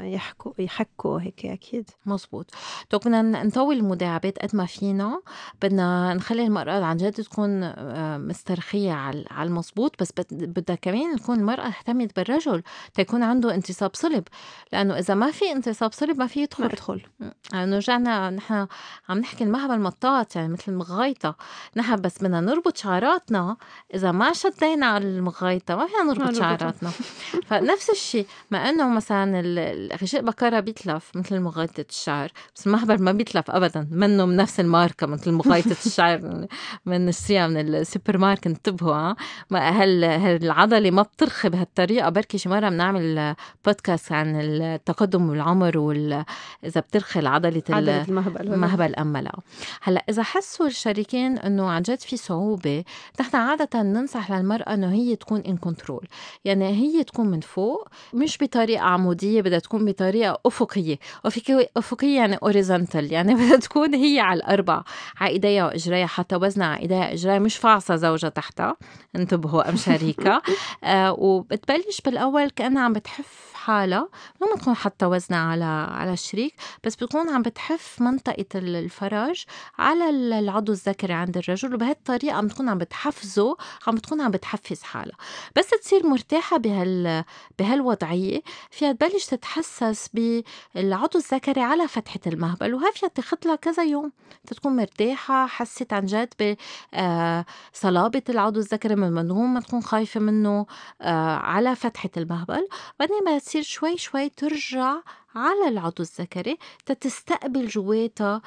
[0.03, 1.89] يحكوا يحكوا هيك أكيد.
[2.05, 2.51] مزبوط.
[2.89, 5.21] تو بدنا نطول المداعبات قد ما فينا.
[5.61, 11.67] بدنا نخلي المرأة عن جد تكون آه، مسترخية على المزبوط بس بدها كمان تكون المرأة
[11.67, 14.23] اهتمت بالرجل تيكون عنده انتصاب صلب.
[14.73, 16.63] لأنه إذا ما في انتصاب صلب ما في يدخل.
[16.63, 17.01] ما يدخل
[17.53, 18.67] لأنه رجعنا نحن
[19.09, 21.35] عم نحكي المهبل مطاط يعني مثل المغايطة
[21.75, 23.57] نحن بس بدنا نربط شعراتنا.
[23.93, 26.89] إذا ما شدينا على المغايطة ما فينا نربط شعراتنا.
[27.47, 32.31] فنفس الشيء مع إنه مثلا الغشاء بكرة بيتلف مثل مغايطة الشعر.
[32.55, 33.88] بس المهبل ما بيتلف أبدا.
[33.91, 36.47] منه من نفس الماركة مثل مغايطة الشعر.
[36.85, 39.13] من نشتريها من السوبرماركت انتبهوا
[39.51, 42.09] هل العضلة ما بترخي بهالطريقة.
[42.09, 43.35] بركي شي مرة بنعمل
[43.65, 46.25] بودكاست عن التقدم بالعمر وال
[46.63, 49.32] إذا بترخي العضلة المهبل المهبل أما لا.
[49.82, 52.84] هلأ إذا حسوا الشريكين إنه عن جد في صعوبة
[53.19, 56.07] نحن عادة ننصح للمرأة إنه هي تكون in control
[56.45, 60.99] يعني هي تكون من فوق مش بطريقة عمودية بدها تكون بطريقة أفقية.
[61.78, 64.84] أفقية يعني horizontale يعني بدها تكون هي على الأربع
[65.19, 66.05] على إيديها وإجريها.
[66.07, 67.39] حتى وزنها على إيديها وإجريها.
[67.39, 68.75] مش فاعصة زوجها تحتها.
[69.15, 70.41] انتبهوا أم شريكة.
[70.84, 74.09] آه وبتبلش بالأول كأنها عم بتحف حالها.
[74.41, 76.53] مو تكون حتى وزنها على على الشريك
[76.84, 77.66] بس بتكون عم بتحف
[77.99, 79.45] منطقة الفرج
[79.78, 83.57] على العضو الذكري عند الرجل وبهالطريقة عم بتكون عم بتحفزه
[83.88, 85.18] عم بتكون عم بتحفز حالها
[85.55, 87.24] بس تصير مرتاحة بهال
[87.59, 88.41] بهالوضعية
[88.72, 94.11] فيها تبلش تتحسس بالعضو الذكري على فتحة المهبل وهي فيها تاخد لها كذا يوم.
[94.47, 100.65] تكون مرتاحة حست عن جد بصلابة آه، العضو الذكري من دون ما تكون خايفة منه
[101.01, 102.68] آه، على فتحة المهبل.
[102.99, 104.95] بعدين ما تصير شوي شوي ترجع
[105.36, 108.41] على العضو الذكري تتستقبل جواتها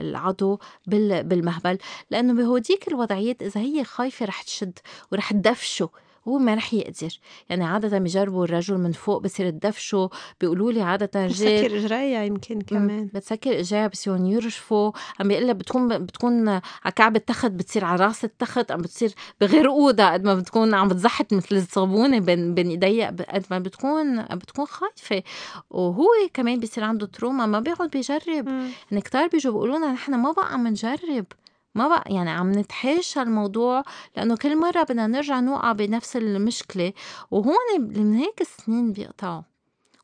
[0.00, 1.78] العضو بالمهبل.
[2.10, 4.78] لأنه بهوديك الوضعيات إذا هي خايفة رح تشد
[5.12, 5.88] ورح تدفشه.
[6.28, 7.18] هو ما رح يقدر.
[7.48, 10.10] يعني عادة بيجربوا الرجل من فوق بصير تدفشه
[10.40, 11.28] بيقولوا لي عادة رجال
[11.62, 13.06] بتسكر إجريها يمكن كمان.
[13.14, 18.70] بتسكر إجريها بصيروا يرجفوا عم بيقول بتكون بتكون على كعب التخت بتصير على راس التخت
[18.70, 23.58] عم بتصير بغرقوها قد ما بتكون عم بتزحت مثل الصابونة بين بين ايديها قد ما
[23.58, 25.22] بتكون بتكون خايفة.
[25.70, 28.48] وهو كمان بيصير عنده تروما ما بيقعد بيجرب.
[28.90, 31.26] يعني كتار بيجوا بيقولوا لنا نحن ما بقى عم نجرب.
[31.74, 33.82] ما بقى يعني عم نتحاشى الموضوع
[34.16, 36.92] لأنه كل مرة بدنا نرجع نوقع بنفس المشكلة
[37.30, 39.42] وهون من هيك السنين بيقطعوا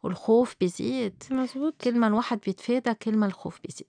[0.02, 1.22] والخوف بيزيد.
[1.30, 1.74] مزبوط.
[1.80, 3.86] كل ما الواحد بيتفادى كل ما الخوف بيزيد.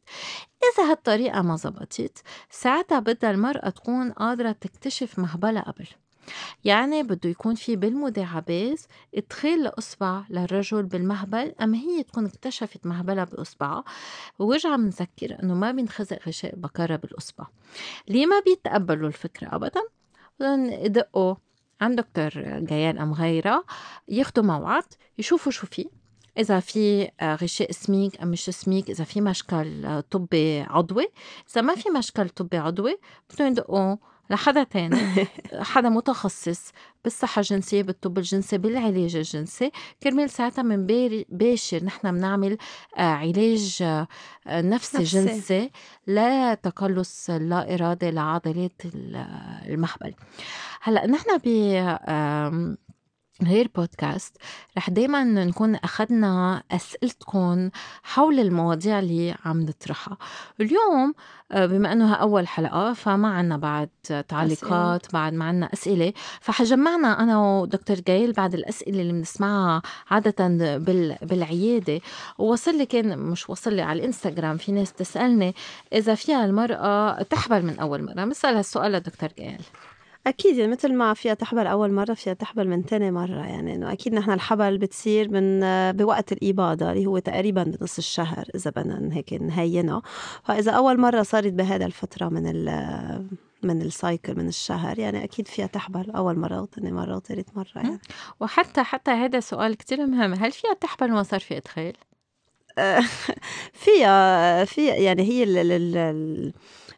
[0.63, 5.87] إذا هالطريقة ما زبطت ساعتها بدها المرأة تكون قادرة تكتشف مهبلة قبل.
[6.65, 8.81] يعني بده يكون في بالمداعبات
[9.15, 13.83] إدخال الاصبع للرجل بالمهبل اما هي تكون اكتشفت مهبلها باصبعها
[14.39, 17.45] وارجع بنذكر إنه ما بينخزق غشاء بكره بالأصبع.
[18.07, 19.81] ليه ما بيتقبلوا الفكرة ابدا؟
[20.39, 21.35] بدهم يدقوا
[21.81, 23.63] عند دكتور جيان أم غيرها
[24.07, 24.83] ياخدوا موعد
[25.17, 25.89] يشوفوا شو في.
[26.37, 31.07] إذا في غشاء سميك أم مش سميك إذا في مشكل طبي عضوي.
[31.51, 32.97] إذا ما في مشكل طبي عضوي
[33.29, 33.95] بدهم يدقوا
[34.29, 35.27] لحدا تاني.
[35.71, 36.71] حدا متخصص
[37.03, 39.71] بالصحة الجنسية بالطب الجنسي بالعلاج الجنسي.
[40.03, 40.85] كرمال ساعتها من
[41.29, 42.57] باشر نحن بنعمل
[42.97, 44.07] آه، علاج آه،
[44.47, 45.71] نفسي جنسي
[46.07, 48.81] لتقلص لا إرادة لعضلات
[49.65, 50.13] المهبل
[50.81, 51.47] هلأ نحن ب
[53.43, 54.37] غير بودكاست
[54.77, 57.69] رح دايما نكون أخذنا أسئلتكم
[58.03, 60.17] حول المواضيع اللي عم نطرحها.
[60.61, 61.13] اليوم
[61.51, 63.89] آه، بما أنه أول حلقة فما عنا بعد
[64.27, 65.13] تعليقات أسئلة.
[65.13, 70.47] بعد ما عنا أسئلة فحجمعنا أنا ودكتور جايل بعد الأسئلة اللي بنسمعها عادة
[71.21, 72.01] بالعيادة.
[72.37, 75.55] ووصل لي كان مش وصل لي على الإنستغرام في ناس تسألني
[75.93, 78.25] إذا فيها المرأة تحبل من أول مرة.
[78.25, 79.61] بسأل هالسؤال لدكتور جايل.
[80.27, 83.91] أكيد يعني مثل ما فيها تحبل أول مرة فيها تحبل من تاني مرة يعني إنه
[83.91, 85.61] أكيد نحن الحبل بتصير من
[85.91, 90.01] بوقت الإباضة اللي هو تقريبا بنص الشهر إذا بدنا هيك نهينها
[90.43, 92.45] فإذا أول مرة صارت بهذا الفترة من
[93.63, 97.99] من السايكل من الشهر يعني أكيد فيها تحبل أول مرة وثاني مرة وثالث مرة يعني.
[98.39, 100.33] وحتى حتى هذا سؤال كتير مهم.
[100.33, 101.93] هل فيها تحبل ما صار في إدخال؟
[103.73, 106.53] فيها في يعني هي ال ال ال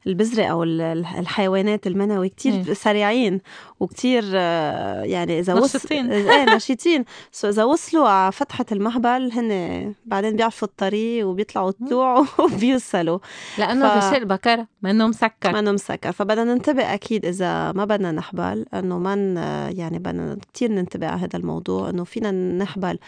[0.08, 3.41] البذرة أو الحيوانات المنوي كتير سريعين
[3.80, 7.05] وكتير آه، يعني إذا نشيطين إيه نشيطين.
[7.32, 13.20] سو إذا وصلوا على فتحة المهبل هن بعدين بيعرفوا الطريق وبيطلعوا الطلوع وبيوصلوا.
[13.58, 13.97] لأنه ف...
[13.97, 15.53] غشاء البكرة منه مسكر.
[15.53, 16.12] منه مسكر.
[16.12, 19.38] فبدنا ننتبه أكيد إذا ما بدنا نحبل إنه من
[19.78, 22.99] يعني بدنا كتير ننتبه على هذا الموضوع إنه فينا نحبل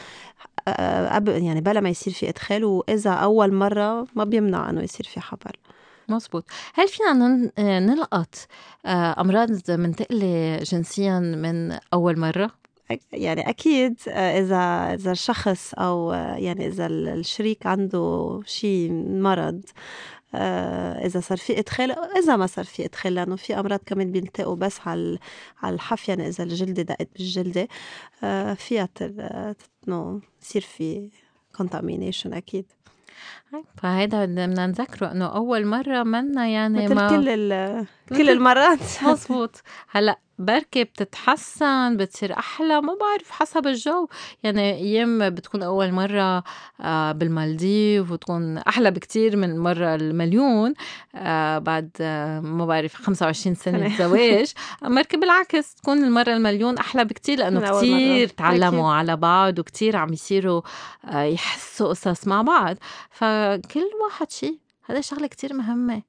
[0.68, 2.66] آه، قبل يعني بلا ما يصير في إدخال.
[2.66, 5.52] وإذا أول مرة ما بيمنع إنه يصير في حبل.
[6.12, 8.36] مزبوط هل فينا نلقط
[8.86, 12.52] آه، أمراض منتقلة جنسيا من أول مرة؟
[13.14, 19.62] يعني أكيد آه، إذا إذا الشخص أو آه، يعني إذا الشريك عنده شيء مرض
[21.06, 24.80] إذا صار في إدخال إذا ما صار في إدخال لأنه في أمراض كمان بينتقوا بس
[24.86, 25.20] على
[25.62, 27.68] على الحف يعني إذا الجلدة دقت بالجلدة
[28.56, 28.90] فيها
[29.88, 31.10] إنه يصير في
[31.58, 32.66] contamination أكيد
[33.78, 38.80] فهيدا بدنا نذكره إنه أول مرة منا يعني مثل ما كل كل المرات.
[39.04, 44.08] مزبوط هلأ بركي بتتحسن بتصير أحلى ما بعرف حسب الجو.
[44.44, 46.44] يعني أيام بتكون أول مرة
[46.82, 50.74] آه، بالمالديف وتكون أحلى بكتير من المره المليون
[51.16, 57.40] آه، بعد آه، ما بعرف 25 سنة زواج مركي بالعكس تكون المرة المليون أحلى بكتير
[57.40, 60.62] لأنه كتير تعلموا على بعض وكتير عم يصيروا
[61.14, 62.78] يحسوا قصص مع بعض.
[63.12, 66.02] فكل واحد شيء هذا شغلة كتير مهمة.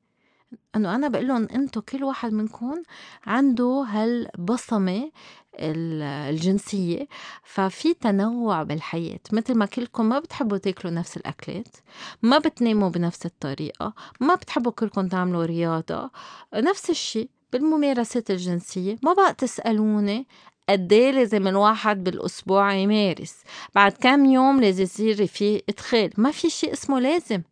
[0.77, 2.83] إنه أنا بقول لهم أنتم كل واحد منكم
[3.27, 5.11] عنده هالبصمة
[5.59, 7.09] الجنسية
[7.45, 9.21] ففي تنوع بالحياة.
[9.33, 11.77] مثل ما كلكم ما بتحبوا تاكلوا نفس الأكلات
[12.23, 16.11] ما بتناموا بنفس الطريقة ما بتحبوا كلكم تعملوا رياضة
[16.55, 18.97] نفس الشيء بالممارسات الجنسية.
[19.03, 20.27] ما بقى تسألوني
[20.69, 23.37] قد إيه لازم الواحد بالأسبوع يمارس؟
[23.75, 27.43] بعد كم يوم لازم يصير في إدخال؟ ما في شيء اسمه لازم.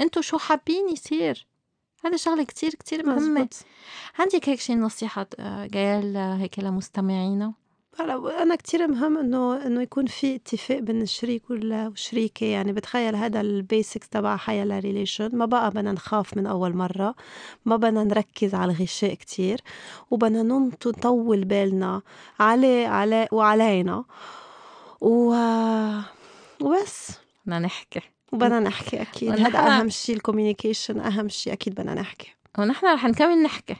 [0.00, 1.46] انتو شو حابين يصير؟
[2.06, 3.48] هذا شغلة كتير كتير مهمة.
[4.18, 7.52] عندك هيك شي نصيحة آه، جايل هيك لمستمعينا.
[8.00, 12.46] هلا أنا كتير مهم إنه إنه يكون في اتفاق بين الشريك والشريكة.
[12.46, 17.14] يعني بتخيل هذا ال basics تبع حيا relation ما بقى بدنا نخاف من أول مرة.
[17.64, 19.60] ما بدنا نركز على الغشاء كتير.
[20.10, 20.42] وبدنا
[20.86, 22.02] نطول بالنا
[22.40, 24.04] عليه على وعلينا.
[25.00, 25.34] و...
[26.62, 27.10] وبس.
[27.46, 28.15] بدنا نحكي.
[28.32, 29.40] وبدنا نحكي أكيد.
[29.40, 32.34] هذا أهم شيء ال communication أهم شيء أكيد بدنا نحكي.
[32.58, 33.76] ونحن رح نكمل نحكي.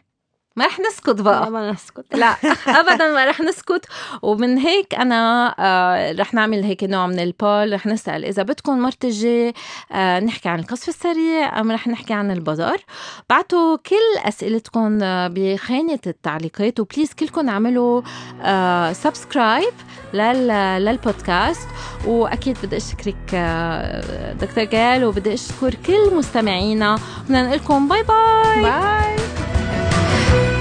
[0.56, 1.50] ما رح نسكت بقى.
[1.50, 2.04] ما نسكت.
[2.14, 2.36] لا
[2.80, 3.86] ابدا ما رح نسكت.
[4.22, 7.72] ومن هيك أنا آه رح نعمل هيك نوع من ال poll.
[7.72, 9.54] رح نسأل إذا بدكم مرة الجاي
[9.92, 12.78] آه نحكي عن القصف السريع أم رح نحكي عن البزار
[13.30, 16.80] بعتوا كل أسئلتكم آه، بخانة التعليقات.
[16.80, 18.02] و please كلكم اعملوا
[18.42, 19.72] آه subscribe
[20.14, 20.48] لل
[20.84, 21.68] للبودكاست.
[22.06, 23.34] وأكيد بدي أشكرك
[24.40, 26.98] دكتور جال وبدي أشكر كل مستمعينا.
[27.24, 28.62] بدنا نقول لكم bye bye.
[28.62, 29.16] bye.
[30.06, 30.55] you